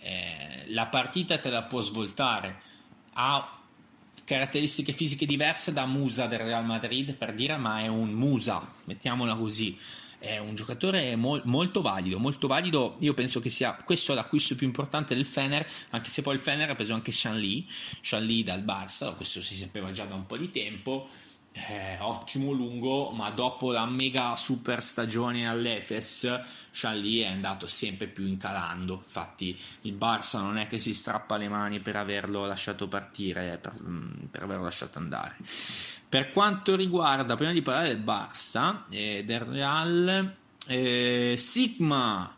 eh, 0.03 0.65
la 0.69 0.87
partita 0.87 1.39
te 1.39 1.51
la 1.51 1.63
può 1.63 1.81
svoltare. 1.81 2.61
Ha 3.15 3.61
caratteristiche 4.25 4.93
fisiche 4.93 5.27
diverse 5.27 5.73
da 5.73 5.87
Musa 5.87 6.27
del 6.27 6.41
Real 6.41 6.65
Madrid, 6.65 7.15
per 7.15 7.35
dire, 7.35 7.57
ma 7.57 7.81
è 7.81 7.87
un 7.87 8.11
Musa, 8.11 8.67
mettiamola 8.85 9.35
così. 9.37 9.79
È 10.19 10.39
un 10.39 10.55
giocatore 10.55 11.17
mo- 11.17 11.41
molto 11.45 11.83
valido, 11.83 12.19
molto 12.19 12.47
valido. 12.47 12.97
Io 13.01 13.13
penso 13.13 13.41
che 13.41 13.51
sia 13.51 13.75
questo 13.75 14.15
l'acquisto 14.15 14.55
più 14.55 14.67
importante 14.67 15.15
del 15.15 15.25
Fener, 15.25 15.69
anche 15.91 16.11
se 16.11 16.23
poi 16.23 16.35
il 16.35 16.41
Fener 16.41 16.71
ha 16.71 16.75
preso 16.75 16.95
anche 16.95 17.11
Shanli, 17.11 17.67
Shanli 18.01 18.43
dal 18.43 18.63
Barça, 18.63 19.15
questo 19.15 19.43
si 19.43 19.57
sapeva 19.57 19.91
già 19.91 20.05
da 20.05 20.15
un 20.15 20.27
po' 20.27 20.37
di 20.37 20.51
tempo. 20.51 21.09
Eh, 21.53 21.99
ottimo 22.01 22.53
lungo, 22.53 23.11
ma 23.11 23.31
dopo 23.31 23.73
la 23.73 23.85
mega 23.85 24.35
super 24.37 24.83
stagione 24.83 25.47
all'Efes, 25.47 26.41
Scialli 26.71 27.19
è 27.19 27.27
andato 27.27 27.67
sempre 27.67 28.07
più 28.07 28.27
incalando. 28.27 28.95
Infatti, 28.95 29.59
il 29.83 29.95
Barça 29.95 30.41
non 30.41 30.57
è 30.57 30.67
che 30.67 30.79
si 30.79 30.95
strappa 30.95 31.37
le 31.37 31.49
mani 31.49 31.81
per 31.81 31.97
averlo 31.97 32.47
lasciato 32.47 32.89
partire, 32.89 33.59
per, 33.61 33.75
mm, 33.83 34.25
per 34.31 34.43
averlo 34.43 34.65
lasciato 34.65 34.99
andare. 34.99 35.37
Per 36.09 36.33
quanto 36.33 36.75
riguarda, 36.75 37.37
prima 37.37 37.53
di 37.53 37.63
parlare 37.63 37.89
del 37.89 38.03
Barça 38.03 38.85
e 38.89 39.19
eh, 39.19 39.25
del 39.25 39.41
Real, 39.41 40.35
eh, 40.67 41.35
Sigma, 41.37 42.35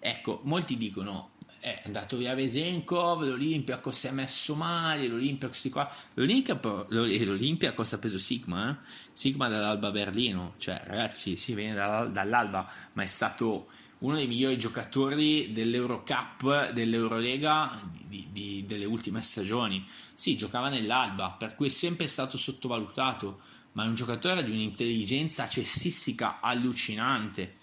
ecco, 0.00 0.40
molti 0.44 0.76
dicono 0.76 1.30
è 1.60 1.82
andato 1.84 2.16
via 2.16 2.34
Vesenkov, 2.34 3.22
l'Olimpia 3.22 3.80
si 3.90 4.06
è 4.06 4.10
messo 4.10 4.54
male, 4.54 5.08
l'Olimpia 5.08 5.50
qua. 5.70 5.92
L'Olimpia, 6.14 6.58
l'Olimpia 6.88 7.74
ha 7.76 7.98
preso 7.98 8.18
Sigma, 8.18 8.70
eh? 8.70 8.76
Sigma 9.12 9.48
dall'Alba 9.48 9.90
Berlino, 9.90 10.54
cioè 10.58 10.80
ragazzi 10.86 11.36
si 11.36 11.54
viene 11.54 11.74
dall'Alba, 11.74 12.70
ma 12.92 13.02
è 13.02 13.06
stato 13.06 13.68
uno 13.98 14.14
dei 14.14 14.28
migliori 14.28 14.56
giocatori 14.58 15.52
dell'Eurocup, 15.52 16.70
dell'Eurolega 16.70 17.80
di, 18.06 18.28
di, 18.30 18.64
delle 18.64 18.84
ultime 18.84 19.22
stagioni. 19.22 19.84
Sì, 20.14 20.36
giocava 20.36 20.68
nell'Alba, 20.68 21.30
per 21.30 21.56
cui 21.56 21.66
è 21.66 21.70
sempre 21.70 22.06
stato 22.06 22.36
sottovalutato, 22.36 23.40
ma 23.72 23.84
è 23.84 23.88
un 23.88 23.94
giocatore 23.94 24.44
di 24.44 24.52
un'intelligenza 24.52 25.48
cestistica 25.48 26.38
allucinante 26.40 27.57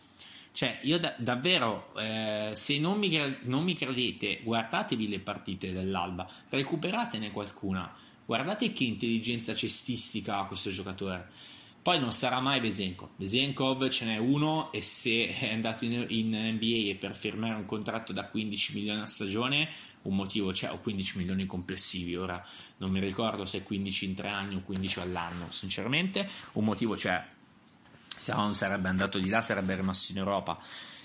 cioè, 0.55 0.79
io 0.83 0.97
da, 0.99 1.13
davvero, 1.17 1.93
eh, 1.97 2.53
se 2.55 2.79
non 2.79 2.97
mi, 2.97 3.11
non 3.41 3.65
mi, 3.65 3.73
credete, 3.73 4.39
guardatevi 4.41 5.09
le 5.09 5.19
partite 5.19 5.73
dell'Alba, 5.73 6.25
recuperatene 6.47 7.31
qualcuna, 7.31 7.93
guardate 8.25 8.71
che 8.71 8.85
intelligenza 8.85 9.53
cestistica 9.53 10.37
ha 10.37 10.45
questo 10.45 10.69
giocatore. 10.69 11.29
Poi 11.81 11.99
non 11.99 12.13
sarà 12.13 12.39
mai 12.39 12.61
Vesenkov. 12.61 13.09
Vesenkov 13.17 13.89
ce 13.89 14.05
n'è 14.05 14.15
uno 14.15 14.71
e 14.71 14.81
se 14.81 15.27
è 15.27 15.51
andato 15.51 15.83
in, 15.83 16.05
in 16.07 16.29
NBA 16.29 16.99
per 16.99 17.17
firmare 17.17 17.55
un 17.55 17.65
contratto 17.65 18.13
da 18.13 18.29
15 18.29 18.75
milioni 18.75 19.01
a 19.01 19.07
stagione, 19.07 19.69
un 20.03 20.15
motivo 20.15 20.51
c'è, 20.51 20.71
o 20.71 20.79
15 20.79 21.17
milioni 21.17 21.45
complessivi. 21.45 22.15
Ora 22.15 22.41
non 22.77 22.91
mi 22.91 23.01
ricordo 23.01 23.43
se 23.43 23.57
è 23.57 23.63
15 23.63 24.05
in 24.05 24.15
tre 24.15 24.29
anni 24.29 24.55
o 24.55 24.61
15 24.61 25.01
all'anno, 25.01 25.51
sinceramente. 25.51 26.29
Un 26.53 26.63
motivo 26.63 26.95
c'è, 26.95 27.21
se 28.17 28.33
non 28.33 28.53
sarebbe 28.53 28.89
andato 28.89 29.19
di 29.19 29.29
là 29.29 29.41
sarebbe 29.41 29.75
rimasto 29.75 30.11
in 30.11 30.19
Europa. 30.19 30.57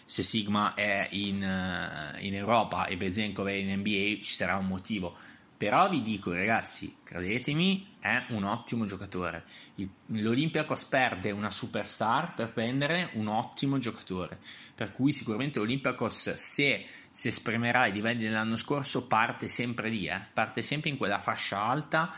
Se 0.05 0.23
Sigma 0.23 0.75
è 0.75 1.09
in, 1.13 1.43
eh, 1.43 2.17
in 2.21 2.35
Europa 2.35 2.87
e 2.87 2.97
Bezenkov 2.97 3.47
è 3.47 3.53
in 3.53 3.79
NBA 3.79 4.23
ci 4.23 4.35
sarà 4.35 4.57
un 4.57 4.67
motivo. 4.67 5.17
Però 5.61 5.91
vi 5.91 6.01
dico 6.01 6.33
ragazzi 6.33 6.97
credetemi 7.05 7.97
è 8.01 8.25
un 8.31 8.45
ottimo 8.45 8.87
giocatore. 8.87 9.45
Il, 9.75 9.91
l'Olympiacos 10.07 10.85
perde 10.85 11.33
una 11.33 11.51
superstar 11.51 12.33
per 12.33 12.51
prendere 12.51 13.11
un 13.13 13.27
ottimo 13.27 13.77
giocatore. 13.77 14.39
Per 14.75 14.91
cui 14.93 15.13
sicuramente 15.13 15.59
l'Olympiacos 15.59 16.33
se 16.33 16.87
si 17.11 17.29
esprimerà 17.29 17.81
ai 17.81 17.93
livelli 17.93 18.23
dell'anno 18.23 18.57
scorso 18.57 19.07
parte 19.07 19.49
sempre 19.49 19.91
lì 19.91 20.07
eh? 20.07 20.21
parte 20.33 20.63
sempre 20.63 20.89
in 20.89 20.97
quella 20.97 21.19
fascia 21.19 21.61
alta. 21.61 22.11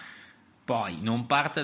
Poi 0.64 0.98
non 1.00 1.26
parte 1.26 1.60